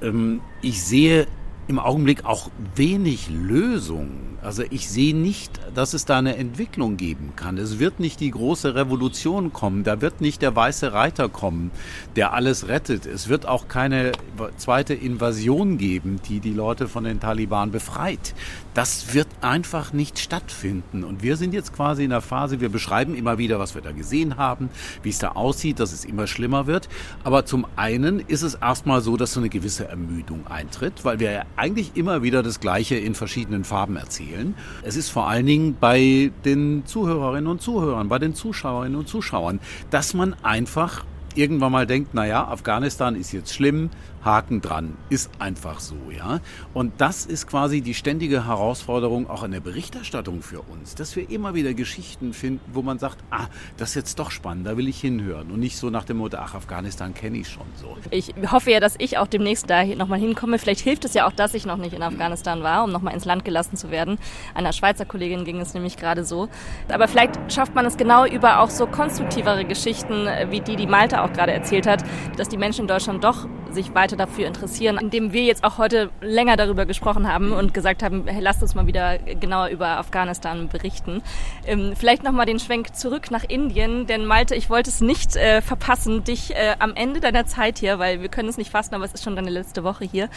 Ähm, 0.00 0.40
ich 0.62 0.82
sehe 0.82 1.26
im 1.68 1.78
Augenblick 1.78 2.24
auch 2.24 2.50
wenig 2.74 3.28
Lösungen. 3.30 4.32
Also 4.42 4.64
ich 4.70 4.88
sehe 4.88 5.14
nicht, 5.14 5.60
dass 5.72 5.94
es 5.94 6.04
da 6.04 6.18
eine 6.18 6.36
Entwicklung 6.36 6.96
geben 6.96 7.34
kann. 7.36 7.58
Es 7.58 7.78
wird 7.78 8.00
nicht 8.00 8.18
die 8.18 8.32
große 8.32 8.74
Revolution 8.74 9.52
kommen. 9.52 9.84
Da 9.84 10.00
wird 10.00 10.20
nicht 10.20 10.42
der 10.42 10.56
weiße 10.56 10.92
Reiter 10.92 11.28
kommen, 11.28 11.70
der 12.16 12.32
alles 12.32 12.66
rettet. 12.66 13.06
Es 13.06 13.28
wird 13.28 13.46
auch 13.46 13.68
keine 13.68 14.12
zweite 14.56 14.94
Invasion 14.94 15.78
geben, 15.78 16.20
die 16.28 16.40
die 16.40 16.52
Leute 16.52 16.88
von 16.88 17.04
den 17.04 17.20
Taliban 17.20 17.70
befreit. 17.70 18.34
Das 18.74 19.14
wird 19.14 19.28
einfach 19.42 19.92
nicht 19.92 20.18
stattfinden. 20.18 21.04
Und 21.04 21.22
wir 21.22 21.36
sind 21.36 21.54
jetzt 21.54 21.72
quasi 21.72 22.02
in 22.02 22.10
der 22.10 22.20
Phase, 22.20 22.60
wir 22.60 22.70
beschreiben 22.70 23.14
immer 23.14 23.38
wieder, 23.38 23.60
was 23.60 23.76
wir 23.76 23.82
da 23.82 23.92
gesehen 23.92 24.38
haben, 24.38 24.70
wie 25.04 25.10
es 25.10 25.18
da 25.20 25.32
aussieht, 25.32 25.78
dass 25.78 25.92
es 25.92 26.04
immer 26.04 26.26
schlimmer 26.26 26.66
wird. 26.66 26.88
Aber 27.22 27.46
zum 27.46 27.64
einen 27.76 28.18
ist 28.18 28.42
es 28.42 28.54
erstmal 28.54 29.02
so, 29.02 29.16
dass 29.16 29.34
so 29.34 29.40
eine 29.40 29.50
gewisse 29.50 29.86
Ermüdung 29.86 30.48
eintritt, 30.48 31.04
weil 31.04 31.20
wir 31.20 31.30
ja 31.30 31.42
eigentlich 31.56 31.92
immer 31.94 32.22
wieder 32.22 32.42
das 32.42 32.60
Gleiche 32.60 32.96
in 32.96 33.14
verschiedenen 33.14 33.64
Farben 33.64 33.96
erzählen. 33.96 34.54
Es 34.82 34.96
ist 34.96 35.10
vor 35.10 35.28
allen 35.28 35.46
Dingen 35.46 35.76
bei 35.78 36.30
den 36.44 36.84
Zuhörerinnen 36.86 37.46
und 37.46 37.62
Zuhörern, 37.62 38.08
bei 38.08 38.18
den 38.18 38.34
Zuschauerinnen 38.34 38.98
und 38.98 39.08
Zuschauern, 39.08 39.60
dass 39.90 40.14
man 40.14 40.34
einfach 40.42 41.04
irgendwann 41.34 41.72
mal 41.72 41.86
denkt, 41.86 42.14
naja, 42.14 42.46
Afghanistan 42.46 43.14
ist 43.14 43.32
jetzt 43.32 43.54
schlimm, 43.54 43.90
Haken 44.24 44.60
dran, 44.60 44.96
ist 45.08 45.30
einfach 45.38 45.80
so, 45.80 45.96
ja. 46.10 46.40
Und 46.74 47.00
das 47.00 47.26
ist 47.26 47.46
quasi 47.46 47.80
die 47.80 47.94
ständige 47.94 48.46
Herausforderung 48.46 49.28
auch 49.28 49.42
in 49.42 49.50
der 49.50 49.60
Berichterstattung 49.60 50.42
für 50.42 50.60
uns, 50.60 50.94
dass 50.94 51.16
wir 51.16 51.28
immer 51.30 51.54
wieder 51.54 51.74
Geschichten 51.74 52.32
finden, 52.32 52.60
wo 52.72 52.82
man 52.82 52.98
sagt, 52.98 53.18
ah, 53.30 53.46
das 53.76 53.90
ist 53.90 53.94
jetzt 53.96 54.18
doch 54.18 54.30
spannend, 54.30 54.66
da 54.66 54.76
will 54.76 54.88
ich 54.88 55.00
hinhören 55.00 55.50
und 55.50 55.60
nicht 55.60 55.76
so 55.76 55.90
nach 55.90 56.04
dem 56.04 56.18
Motto, 56.18 56.38
ach, 56.38 56.54
Afghanistan 56.54 57.14
kenne 57.14 57.38
ich 57.38 57.48
schon 57.48 57.66
so. 57.76 57.96
Ich 58.10 58.32
hoffe 58.50 58.70
ja, 58.70 58.80
dass 58.80 58.94
ich 58.98 59.18
auch 59.18 59.26
demnächst 59.26 59.68
da 59.68 59.84
nochmal 59.84 60.18
hinkomme. 60.18 60.58
Vielleicht 60.58 60.80
hilft 60.80 61.04
es 61.04 61.14
ja 61.14 61.26
auch, 61.26 61.32
dass 61.32 61.54
ich 61.54 61.66
noch 61.66 61.76
nicht 61.76 61.94
in 61.94 62.02
Afghanistan 62.02 62.62
war, 62.62 62.84
um 62.84 62.92
nochmal 62.92 63.14
ins 63.14 63.24
Land 63.24 63.44
gelassen 63.44 63.76
zu 63.76 63.90
werden. 63.90 64.18
Einer 64.54 64.72
Schweizer 64.72 65.04
Kollegin 65.04 65.44
ging 65.44 65.60
es 65.60 65.74
nämlich 65.74 65.96
gerade 65.96 66.24
so. 66.24 66.48
Aber 66.88 67.08
vielleicht 67.08 67.52
schafft 67.52 67.74
man 67.74 67.84
es 67.86 67.96
genau 67.96 68.24
über 68.26 68.60
auch 68.60 68.70
so 68.70 68.86
konstruktivere 68.86 69.64
Geschichten, 69.64 70.26
wie 70.50 70.60
die, 70.60 70.76
die 70.76 70.86
Malte 70.86 71.22
auch 71.22 71.32
gerade 71.32 71.52
erzählt 71.52 71.86
hat, 71.86 72.04
dass 72.36 72.48
die 72.48 72.56
Menschen 72.56 72.82
in 72.82 72.88
Deutschland 72.88 73.24
doch 73.24 73.46
sich 73.72 73.94
weiter 73.94 74.16
dafür 74.16 74.46
interessieren, 74.46 74.98
indem 74.98 75.32
wir 75.32 75.42
jetzt 75.42 75.64
auch 75.64 75.78
heute 75.78 76.10
länger 76.20 76.56
darüber 76.56 76.86
gesprochen 76.86 77.30
haben 77.30 77.52
und 77.52 77.74
gesagt 77.74 78.02
haben, 78.02 78.26
hey, 78.26 78.40
lasst 78.40 78.62
uns 78.62 78.74
mal 78.74 78.86
wieder 78.86 79.18
genauer 79.18 79.68
über 79.68 79.98
Afghanistan 79.98 80.68
berichten. 80.68 81.22
Ähm, 81.66 81.94
vielleicht 81.96 82.22
nochmal 82.22 82.46
den 82.46 82.58
Schwenk 82.58 82.94
zurück 82.94 83.30
nach 83.30 83.44
Indien, 83.44 84.06
denn 84.06 84.24
Malte, 84.24 84.54
ich 84.54 84.70
wollte 84.70 84.90
es 84.90 85.00
nicht 85.00 85.36
äh, 85.36 85.62
verpassen, 85.62 86.24
dich 86.24 86.54
äh, 86.54 86.76
am 86.78 86.94
Ende 86.94 87.20
deiner 87.20 87.46
Zeit 87.46 87.78
hier, 87.78 87.98
weil 87.98 88.20
wir 88.20 88.28
können 88.28 88.48
es 88.48 88.58
nicht 88.58 88.70
fassen, 88.70 88.94
aber 88.94 89.04
es 89.04 89.12
ist 89.12 89.24
schon 89.24 89.36
deine 89.36 89.50
letzte 89.50 89.84
Woche 89.84 90.04
hier, 90.04 90.28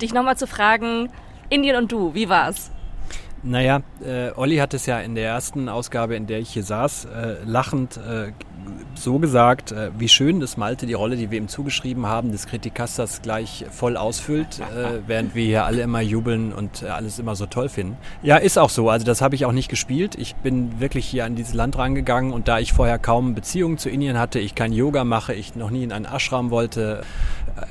dich 0.00 0.12
nochmal 0.12 0.36
zu 0.36 0.46
fragen, 0.46 1.10
Indien 1.50 1.76
und 1.76 1.92
du, 1.92 2.14
wie 2.14 2.28
war's? 2.28 2.70
Naja, 3.42 3.82
äh, 4.04 4.30
Olli 4.34 4.56
hat 4.56 4.74
es 4.74 4.86
ja 4.86 4.98
in 4.98 5.14
der 5.14 5.28
ersten 5.28 5.68
Ausgabe, 5.68 6.16
in 6.16 6.26
der 6.26 6.40
ich 6.40 6.50
hier 6.50 6.64
saß, 6.64 7.04
äh, 7.04 7.36
lachend 7.44 7.96
äh, 7.96 8.32
so 8.94 9.18
gesagt, 9.18 9.72
äh, 9.72 9.90
wie 9.98 10.08
schön, 10.08 10.40
dass 10.40 10.56
Malte 10.56 10.86
die 10.86 10.94
Rolle, 10.94 11.16
die 11.16 11.30
wir 11.30 11.38
ihm 11.38 11.48
zugeschrieben 11.48 12.06
haben, 12.06 12.32
des 12.32 12.46
Kritikasters 12.46 13.22
gleich 13.22 13.64
voll 13.70 13.96
ausfüllt, 13.96 14.60
äh, 14.60 15.00
während 15.06 15.34
wir 15.34 15.44
hier 15.44 15.64
alle 15.64 15.82
immer 15.82 16.00
jubeln 16.00 16.52
und 16.52 16.82
äh, 16.82 16.88
alles 16.88 17.18
immer 17.18 17.36
so 17.36 17.46
toll 17.46 17.68
finden. 17.68 17.96
Ja, 18.22 18.36
ist 18.36 18.58
auch 18.58 18.70
so. 18.70 18.90
Also 18.90 19.06
das 19.06 19.20
habe 19.20 19.34
ich 19.34 19.44
auch 19.44 19.52
nicht 19.52 19.68
gespielt. 19.68 20.16
Ich 20.16 20.34
bin 20.36 20.80
wirklich 20.80 21.06
hier 21.06 21.24
an 21.24 21.36
dieses 21.36 21.54
Land 21.54 21.78
rangegangen 21.78 22.32
und 22.32 22.48
da 22.48 22.58
ich 22.58 22.72
vorher 22.72 22.98
kaum 22.98 23.34
Beziehungen 23.34 23.78
zu 23.78 23.88
Indien 23.88 24.18
hatte, 24.18 24.38
ich 24.38 24.54
kein 24.54 24.72
Yoga 24.72 25.04
mache, 25.04 25.34
ich 25.34 25.54
noch 25.54 25.70
nie 25.70 25.84
in 25.84 25.92
einen 25.92 26.04
Ashram 26.04 26.50
wollte, 26.50 27.02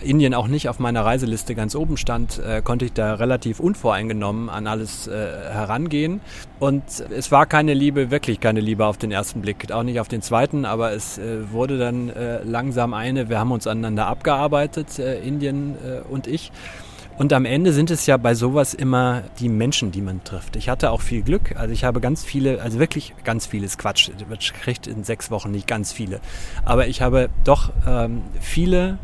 Indien 0.02 0.34
auch 0.34 0.48
nicht 0.48 0.68
auf 0.68 0.80
meiner 0.80 1.06
Reiseliste 1.06 1.56
ganz 1.56 1.74
oben 1.74 1.96
stand, 1.96 2.42
konnte 2.66 2.84
ich 2.84 2.94
da 2.94 3.14
relativ 3.14 3.62
unvoreingenommen 3.62 4.50
an 4.50 4.68
alles 4.68 5.08
herangehen. 5.08 6.20
Und 6.60 6.84
es 7.10 7.32
war 7.32 7.46
keine 7.46 7.74
Liebe, 7.74 8.12
wirklich 8.12 8.40
keine 8.40 8.60
Liebe 8.60 8.86
auf 8.86 8.98
den 8.98 9.12
ersten 9.12 9.42
Blick, 9.42 9.72
auch 9.72 9.84
nicht 9.84 10.00
auf 10.00 10.08
den 10.08 10.22
zweiten, 10.22 10.66
aber 10.66 10.87
es 10.93 11.17
äh, 11.17 11.52
wurde 11.52 11.78
dann 11.78 12.10
äh, 12.10 12.43
langsam 12.43 12.93
eine, 12.93 13.30
wir 13.30 13.39
haben 13.39 13.52
uns 13.52 13.67
aneinander 13.67 14.08
abgearbeitet, 14.08 15.00
äh, 15.00 15.19
Indien 15.19 15.76
äh, 15.76 16.02
und 16.08 16.28
ich. 16.28 16.52
Und 17.17 17.34
am 17.34 17.45
Ende 17.45 17.73
sind 17.73 17.89
es 17.89 18.06
ja 18.06 18.17
bei 18.17 18.36
sowas 18.36 18.76
immer 18.76 19.23
die 19.39 19.50
Menschen, 19.50 19.91
die 19.91 20.02
man 20.02 20.23
trifft. 20.23 20.56
Ich 20.56 20.69
hatte 20.69 20.91
auch 20.91 21.02
viel 21.02 21.23
Glück. 21.23 21.56
Also 21.56 21.73
ich 21.73 21.84
habe 21.84 22.00
ganz 22.00 22.23
viele, 22.23 22.62
also 22.62 22.78
wirklich 22.78 23.15
ganz 23.23 23.47
vieles 23.47 23.80
Quatsch. 23.80 24.12
Man 24.30 24.38
kriegt 24.38 24.86
in 24.86 25.04
sechs 25.04 25.32
Wochen 25.32 25.50
nicht 25.50 25.65
ganz 25.65 25.91
viele. 25.91 26.19
Aber 26.63 26.88
ich 26.88 27.02
habe 27.02 27.30
doch 27.43 27.71
ähm, 27.88 28.21
viele 28.39 29.00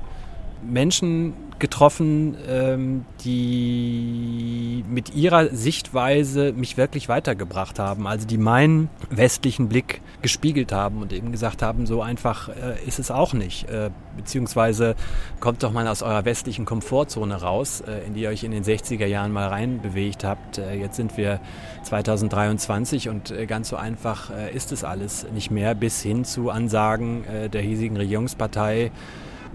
Menschen 0.62 1.34
getroffen, 1.64 2.36
ähm, 2.46 3.06
die 3.24 4.84
mit 4.90 5.16
ihrer 5.16 5.48
Sichtweise 5.56 6.52
mich 6.52 6.76
wirklich 6.76 7.08
weitergebracht 7.08 7.80
haben. 7.80 8.06
Also 8.06 8.28
die 8.28 8.38
meinen 8.38 8.90
westlichen 9.10 9.70
Blick 9.70 10.02
gespiegelt 10.22 10.74
haben 10.74 11.02
und 11.02 11.14
eben 11.14 11.32
gesagt 11.32 11.62
haben, 11.62 11.86
so 11.86 12.02
einfach 12.02 12.50
äh, 12.50 12.86
ist 12.86 13.00
es 13.00 13.12
auch 13.12 13.32
nicht. 13.32 13.70
Äh, 13.70 13.92
beziehungsweise 14.18 14.96
kommt 15.40 15.64
doch 15.64 15.72
mal 15.72 15.88
aus 15.88 16.04
eurer 16.04 16.26
westlichen 16.26 16.66
Komfortzone 16.66 17.36
raus, 17.36 17.80
äh, 17.80 18.06
in 18.06 18.14
die 18.14 18.24
ihr 18.24 18.30
euch 18.30 18.44
in 18.44 18.52
den 18.52 18.66
60er 18.66 19.06
Jahren 19.06 19.32
mal 19.32 19.48
reinbewegt 19.48 20.26
habt. 20.26 20.58
Äh, 20.58 20.76
jetzt 20.76 20.98
sind 20.98 21.16
wir 21.16 21.40
2023 21.84 23.08
und 23.08 23.32
äh, 23.32 23.46
ganz 23.46 23.70
so 23.70 23.78
einfach 23.78 24.32
äh, 24.32 24.54
ist 24.54 24.74
es 24.74 24.84
alles 24.84 25.26
nicht 25.34 25.50
mehr, 25.50 25.76
bis 25.76 26.02
hin 26.02 26.26
zu 26.26 26.50
Ansagen 26.50 27.24
der 27.54 27.62
hiesigen 27.62 27.96
Regierungspartei, 27.96 28.92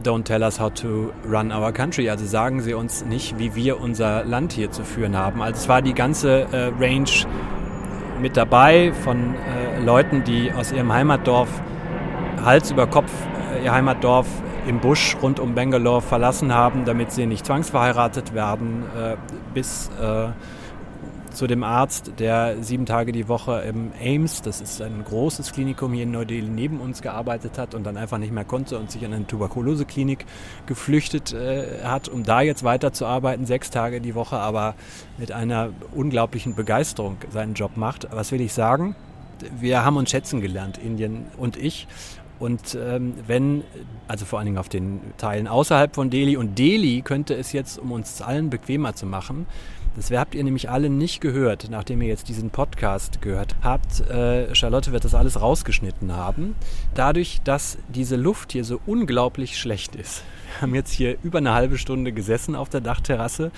Don't 0.03 0.23
tell 0.25 0.45
us 0.45 0.61
how 0.61 0.73
to 0.75 1.13
run 1.25 1.51
our 1.51 1.73
country. 1.73 2.09
Also 2.09 2.25
sagen 2.25 2.61
Sie 2.61 2.73
uns 2.73 3.05
nicht, 3.05 3.39
wie 3.39 3.55
wir 3.57 3.81
unser 3.81 4.25
Land 4.25 4.53
hier 4.53 4.71
zu 4.71 4.85
führen 4.85 5.17
haben. 5.17 5.43
Also 5.43 5.63
es 5.63 5.69
war 5.69 5.83
die 5.83 5.95
ganze 5.95 6.43
äh, 6.53 6.71
Range 6.79 7.11
mit 8.21 8.37
dabei 8.37 8.93
von 8.93 9.35
äh, 9.35 9.81
Leuten, 9.85 10.23
die 10.23 10.53
aus 10.53 10.71
ihrem 10.71 10.93
Heimatdorf 10.93 11.49
Hals 12.45 12.71
über 12.71 12.87
Kopf 12.87 13.11
äh, 13.57 13.65
ihr 13.65 13.73
Heimatdorf 13.73 14.27
im 14.69 14.81
Busch 14.81 15.17
rund 15.21 15.41
um 15.41 15.55
Bangalore 15.55 16.03
verlassen 16.03 16.55
haben, 16.55 16.85
damit 16.85 17.11
sie 17.11 17.27
nicht 17.27 17.45
zwangsverheiratet 17.47 18.35
werden, 18.35 18.85
äh, 18.97 19.17
bis 19.55 19.91
äh, 20.01 20.29
zu 21.39 21.47
dem 21.47 21.63
Arzt, 21.63 22.15
der 22.19 22.65
sieben 22.65 22.85
Tage 22.85 23.13
die 23.13 23.29
Woche 23.29 23.61
im 23.61 23.93
Ames, 24.05 24.43
das 24.43 24.61
ist 24.61 24.83
ein 24.83 25.05
großes 25.05 25.53
Klinikum 25.53 25.93
hier 25.93 26.03
in 26.03 26.11
Neu-Delhi, 26.11 26.49
neben 26.49 26.81
uns 26.81 27.01
gearbeitet 27.01 27.59
hat 27.59 27.77
und 27.77 27.85
dann 27.85 27.97
einfach 27.97 28.19
nicht 28.19 28.33
mehr 28.33 28.45
konnte 28.45 28.77
und 28.77 28.91
sich 28.91 29.05
in 29.05 29.15
eine 29.15 29.25
Tuberkuloseklinik 29.25 30.27
geflüchtet 30.67 31.33
äh, 31.33 31.85
hat, 31.85 32.09
um 32.09 32.25
da 32.25 32.41
jetzt 32.41 32.65
weiterzuarbeiten, 32.65 33.47
sechs 33.47 33.71
Tage 33.71 34.01
die 34.01 34.17
Woche, 34.17 34.37
aber 34.37 34.75
mit 35.17 35.31
einer 35.31 35.71
unglaublichen 35.95 36.57
Begeisterung 36.57 37.19
seinen 37.31 37.55
Job 37.55 37.77
macht. 37.77 38.09
Was 38.11 38.33
will 38.33 38.41
ich 38.41 38.53
sagen? 38.53 38.97
Wir 39.61 39.85
haben 39.85 39.97
uns 39.97 40.11
schätzen 40.11 40.41
gelernt, 40.41 40.77
Indien 40.77 41.27
und 41.37 41.57
ich. 41.57 41.87
Und 42.39 42.79
ähm, 42.81 43.15
wenn, 43.27 43.65
also 44.07 44.25
vor 44.25 44.39
allen 44.39 44.47
Dingen 44.47 44.59
auf 44.59 44.69
den 44.69 45.01
Teilen 45.17 45.49
außerhalb 45.49 45.95
von 45.95 46.11
Delhi, 46.11 46.37
und 46.37 46.59
Delhi 46.59 47.03
könnte 47.03 47.35
es 47.35 47.53
jetzt, 47.53 47.79
um 47.79 47.93
uns 47.93 48.23
allen 48.23 48.51
bequemer 48.51 48.95
zu 48.95 49.07
machen, 49.07 49.47
das 49.97 50.13
habt 50.13 50.37
ihr 50.37 50.45
nämlich 50.45 50.71
alle 50.71 50.91
nicht 50.91 51.21
gehört, 51.21 51.69
nachdem 51.71 52.01
ihr 52.03 52.09
jetzt 52.09 52.29
diesen 52.29 52.51
Podcast 52.51 53.21
gehört 53.21 53.57
habt. 53.63 54.09
Äh, 54.09 54.55
Charlotte 54.55 54.93
wird 54.93 55.05
das 55.05 55.15
alles 55.15 55.41
rausgeschnitten 55.41 56.15
haben. 56.15 56.55
Dadurch, 56.95 57.41
dass 57.43 57.79
diese 57.89 58.15
Luft 58.15 58.53
hier 58.53 58.63
so 58.63 58.81
unglaublich 58.87 59.59
schlecht 59.59 59.97
ist. 59.97 60.23
Wir 60.47 60.63
haben 60.63 60.75
jetzt 60.75 60.93
hier 60.93 61.17
über 61.25 61.39
eine 61.39 61.53
halbe 61.53 61.79
Stunde 61.79 62.13
gesessen 62.13 62.55
auf 62.55 62.69
der 62.69 62.81
Dachterrasse 62.81 63.51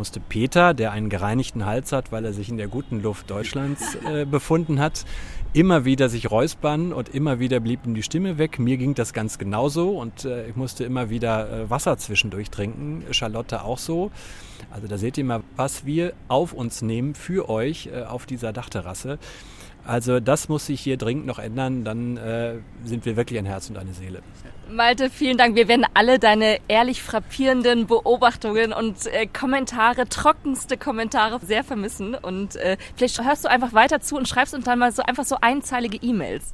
musste 0.00 0.18
Peter, 0.18 0.72
der 0.72 0.92
einen 0.92 1.10
gereinigten 1.10 1.66
Hals 1.66 1.92
hat, 1.92 2.10
weil 2.10 2.24
er 2.24 2.32
sich 2.32 2.48
in 2.48 2.56
der 2.56 2.68
guten 2.68 3.02
Luft 3.02 3.28
Deutschlands 3.28 3.98
äh, 4.10 4.24
befunden 4.24 4.80
hat, 4.80 5.04
immer 5.52 5.84
wieder 5.84 6.08
sich 6.08 6.30
räuspern 6.30 6.94
und 6.94 7.10
immer 7.10 7.38
wieder 7.38 7.60
blieb 7.60 7.84
ihm 7.84 7.92
die 7.92 8.02
Stimme 8.02 8.38
weg. 8.38 8.58
Mir 8.58 8.78
ging 8.78 8.94
das 8.94 9.12
ganz 9.12 9.36
genauso 9.36 9.90
und 9.90 10.24
äh, 10.24 10.48
ich 10.48 10.56
musste 10.56 10.84
immer 10.84 11.10
wieder 11.10 11.52
äh, 11.52 11.68
Wasser 11.68 11.98
zwischendurch 11.98 12.48
trinken. 12.48 13.04
Charlotte 13.10 13.62
auch 13.62 13.76
so. 13.76 14.10
Also 14.70 14.86
da 14.86 14.96
seht 14.96 15.18
ihr 15.18 15.24
mal, 15.24 15.42
was 15.56 15.84
wir 15.84 16.14
auf 16.28 16.54
uns 16.54 16.80
nehmen 16.80 17.14
für 17.14 17.50
euch 17.50 17.90
äh, 17.92 18.04
auf 18.04 18.24
dieser 18.24 18.54
Dachterrasse. 18.54 19.18
Also 19.84 20.18
das 20.18 20.48
muss 20.48 20.64
sich 20.64 20.80
hier 20.80 20.96
dringend 20.96 21.26
noch 21.26 21.38
ändern, 21.38 21.84
dann 21.84 22.16
äh, 22.16 22.54
sind 22.86 23.04
wir 23.04 23.16
wirklich 23.16 23.38
ein 23.38 23.44
Herz 23.44 23.68
und 23.68 23.76
eine 23.76 23.92
Seele. 23.92 24.22
Malte, 24.72 25.10
vielen 25.10 25.36
Dank. 25.36 25.56
Wir 25.56 25.68
werden 25.68 25.84
alle 25.94 26.18
deine 26.18 26.58
ehrlich 26.68 27.02
frappierenden 27.02 27.86
Beobachtungen 27.86 28.72
und 28.72 29.06
äh, 29.06 29.26
Kommentare, 29.26 30.08
trockenste 30.08 30.76
Kommentare 30.76 31.40
sehr 31.44 31.64
vermissen. 31.64 32.14
Und 32.14 32.56
äh, 32.56 32.76
vielleicht 32.96 33.24
hörst 33.24 33.44
du 33.44 33.50
einfach 33.50 33.72
weiter 33.72 34.00
zu 34.00 34.16
und 34.16 34.28
schreibst 34.28 34.54
uns 34.54 34.64
dann 34.64 34.78
mal 34.78 34.92
so 34.92 35.02
einfach 35.02 35.24
so 35.24 35.36
einzeilige 35.40 35.98
E-Mails. 36.00 36.52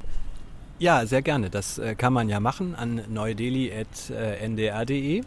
Ja, 0.79 1.05
sehr 1.05 1.21
gerne. 1.21 1.49
Das 1.49 1.77
äh, 1.77 1.95
kann 1.95 2.13
man 2.13 2.29
ja 2.29 2.39
machen 2.39 2.75
an 2.75 3.01
neudeli.ndr.de. 3.07 5.23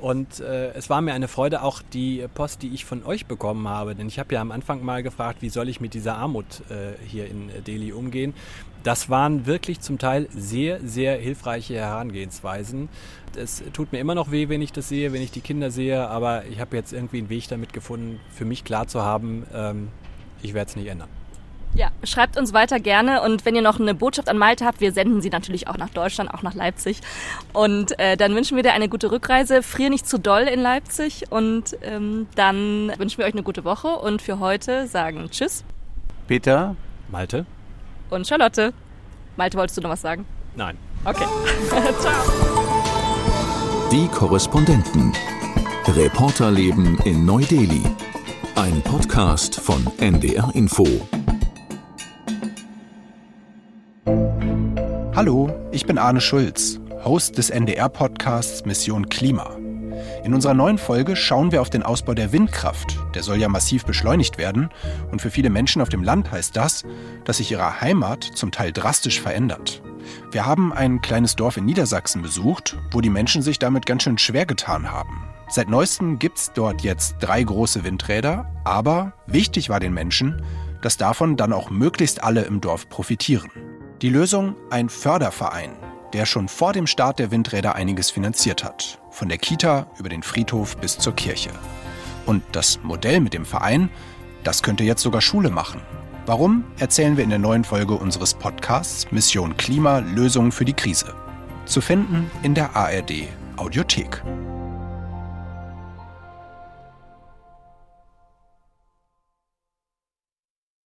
Und 0.00 0.40
äh, 0.40 0.72
es 0.72 0.90
war 0.90 1.00
mir 1.00 1.14
eine 1.14 1.28
Freude, 1.28 1.62
auch 1.62 1.80
die 1.92 2.26
Post, 2.34 2.62
die 2.62 2.74
ich 2.74 2.84
von 2.84 3.04
euch 3.04 3.26
bekommen 3.26 3.68
habe. 3.68 3.94
Denn 3.94 4.08
ich 4.08 4.18
habe 4.18 4.34
ja 4.34 4.40
am 4.40 4.50
Anfang 4.50 4.84
mal 4.84 5.04
gefragt, 5.04 5.42
wie 5.42 5.48
soll 5.48 5.68
ich 5.68 5.80
mit 5.80 5.94
dieser 5.94 6.16
Armut 6.16 6.62
äh, 6.70 6.94
hier 7.06 7.26
in 7.26 7.52
Delhi 7.64 7.92
umgehen. 7.92 8.34
Das 8.82 9.10
waren 9.10 9.46
wirklich 9.46 9.80
zum 9.80 9.98
Teil 9.98 10.28
sehr, 10.34 10.80
sehr 10.80 11.16
hilfreiche 11.16 11.74
Herangehensweisen. 11.74 12.88
Es 13.36 13.62
tut 13.72 13.92
mir 13.92 13.98
immer 13.98 14.14
noch 14.14 14.30
weh, 14.30 14.48
wenn 14.48 14.60
ich 14.60 14.72
das 14.72 14.88
sehe, 14.88 15.12
wenn 15.12 15.22
ich 15.22 15.30
die 15.30 15.40
Kinder 15.40 15.70
sehe, 15.70 16.06
aber 16.08 16.44
ich 16.46 16.60
habe 16.60 16.76
jetzt 16.76 16.92
irgendwie 16.92 17.18
einen 17.18 17.28
Weg 17.30 17.48
damit 17.48 17.72
gefunden, 17.72 18.20
für 18.30 18.44
mich 18.44 18.64
klar 18.64 18.86
zu 18.88 19.02
haben, 19.02 19.46
ähm, 19.54 19.88
ich 20.42 20.54
werde 20.54 20.70
es 20.70 20.76
nicht 20.76 20.88
ändern. 20.88 21.08
Ja, 21.74 21.90
schreibt 22.04 22.36
uns 22.36 22.52
weiter 22.52 22.80
gerne 22.80 23.22
und 23.22 23.46
wenn 23.46 23.56
ihr 23.56 23.62
noch 23.62 23.80
eine 23.80 23.94
Botschaft 23.94 24.28
an 24.28 24.36
Malte 24.36 24.66
habt, 24.66 24.82
wir 24.82 24.92
senden 24.92 25.22
sie 25.22 25.30
natürlich 25.30 25.68
auch 25.68 25.78
nach 25.78 25.88
Deutschland, 25.88 26.32
auch 26.34 26.42
nach 26.42 26.52
Leipzig. 26.52 27.00
Und 27.54 27.98
äh, 27.98 28.18
dann 28.18 28.34
wünschen 28.34 28.56
wir 28.56 28.62
dir 28.62 28.74
eine 28.74 28.90
gute 28.90 29.10
Rückreise. 29.10 29.62
Frier 29.62 29.88
nicht 29.88 30.06
zu 30.06 30.18
doll 30.18 30.42
in 30.42 30.60
Leipzig 30.60 31.24
und 31.30 31.78
ähm, 31.80 32.26
dann 32.34 32.92
wünschen 32.98 33.18
wir 33.18 33.24
euch 33.24 33.32
eine 33.32 33.42
gute 33.42 33.64
Woche 33.64 33.88
und 33.88 34.20
für 34.20 34.38
heute 34.38 34.86
sagen 34.86 35.30
Tschüss. 35.30 35.64
Peter? 36.28 36.76
Malte? 37.10 37.46
Und 38.12 38.26
Charlotte. 38.26 38.74
Malte, 39.36 39.56
wolltest 39.56 39.78
du 39.78 39.80
noch 39.80 39.88
was 39.88 40.02
sagen? 40.02 40.26
Nein. 40.54 40.76
Okay. 41.06 41.24
Ciao. 41.98 42.12
Die 43.90 44.06
Korrespondenten. 44.08 45.14
Reporterleben 45.86 46.98
in 47.06 47.24
Neu-Delhi. 47.24 47.82
Ein 48.54 48.82
Podcast 48.82 49.58
von 49.58 49.86
NDR 49.98 50.50
Info. 50.54 50.86
Hallo, 55.16 55.50
ich 55.72 55.86
bin 55.86 55.96
Arne 55.96 56.20
Schulz, 56.20 56.80
Host 57.04 57.38
des 57.38 57.48
NDR-Podcasts 57.48 58.66
Mission 58.66 59.08
Klima. 59.08 59.56
In 60.22 60.34
unserer 60.34 60.52
neuen 60.52 60.76
Folge 60.76 61.16
schauen 61.16 61.50
wir 61.50 61.62
auf 61.62 61.70
den 61.70 61.82
Ausbau 61.82 62.12
der 62.12 62.30
Windkraft. 62.32 63.01
Der 63.14 63.22
soll 63.22 63.36
ja 63.36 63.48
massiv 63.48 63.84
beschleunigt 63.84 64.38
werden. 64.38 64.70
Und 65.10 65.22
für 65.22 65.30
viele 65.30 65.50
Menschen 65.50 65.82
auf 65.82 65.88
dem 65.88 66.02
Land 66.02 66.30
heißt 66.30 66.56
das, 66.56 66.84
dass 67.24 67.38
sich 67.38 67.50
ihre 67.50 67.80
Heimat 67.80 68.24
zum 68.24 68.50
Teil 68.50 68.72
drastisch 68.72 69.20
verändert. 69.20 69.82
Wir 70.30 70.46
haben 70.46 70.72
ein 70.72 71.00
kleines 71.00 71.36
Dorf 71.36 71.56
in 71.56 71.64
Niedersachsen 71.64 72.22
besucht, 72.22 72.76
wo 72.90 73.00
die 73.00 73.10
Menschen 73.10 73.42
sich 73.42 73.58
damit 73.58 73.86
ganz 73.86 74.02
schön 74.02 74.18
schwer 74.18 74.46
getan 74.46 74.90
haben. 74.90 75.28
Seit 75.48 75.68
neuestem 75.68 76.18
gibt 76.18 76.38
es 76.38 76.52
dort 76.54 76.82
jetzt 76.82 77.16
drei 77.20 77.42
große 77.42 77.84
Windräder, 77.84 78.50
aber 78.64 79.12
wichtig 79.26 79.68
war 79.68 79.80
den 79.80 79.92
Menschen, 79.92 80.42
dass 80.80 80.96
davon 80.96 81.36
dann 81.36 81.52
auch 81.52 81.70
möglichst 81.70 82.24
alle 82.24 82.42
im 82.42 82.60
Dorf 82.60 82.88
profitieren. 82.88 83.50
Die 84.00 84.08
Lösung 84.08 84.56
ein 84.70 84.88
Förderverein, 84.88 85.76
der 86.12 86.26
schon 86.26 86.48
vor 86.48 86.72
dem 86.72 86.86
Start 86.86 87.18
der 87.18 87.30
Windräder 87.30 87.74
einiges 87.74 88.10
finanziert 88.10 88.64
hat. 88.64 88.98
Von 89.10 89.28
der 89.28 89.38
Kita 89.38 89.86
über 89.98 90.08
den 90.08 90.22
Friedhof 90.22 90.76
bis 90.78 90.98
zur 90.98 91.14
Kirche. 91.14 91.50
Und 92.26 92.42
das 92.52 92.80
Modell 92.82 93.20
mit 93.20 93.34
dem 93.34 93.44
Verein, 93.44 93.90
das 94.44 94.62
könnte 94.62 94.84
jetzt 94.84 95.02
sogar 95.02 95.20
Schule 95.20 95.50
machen. 95.50 95.80
Warum, 96.26 96.64
erzählen 96.78 97.16
wir 97.16 97.24
in 97.24 97.30
der 97.30 97.38
neuen 97.38 97.64
Folge 97.64 97.94
unseres 97.94 98.34
Podcasts 98.34 99.10
Mission 99.10 99.56
Klima 99.56 99.98
Lösungen 99.98 100.52
für 100.52 100.64
die 100.64 100.72
Krise. 100.72 101.14
Zu 101.66 101.80
finden 101.80 102.30
in 102.42 102.54
der 102.54 102.76
ARD 102.76 103.28
Audiothek. 103.56 104.22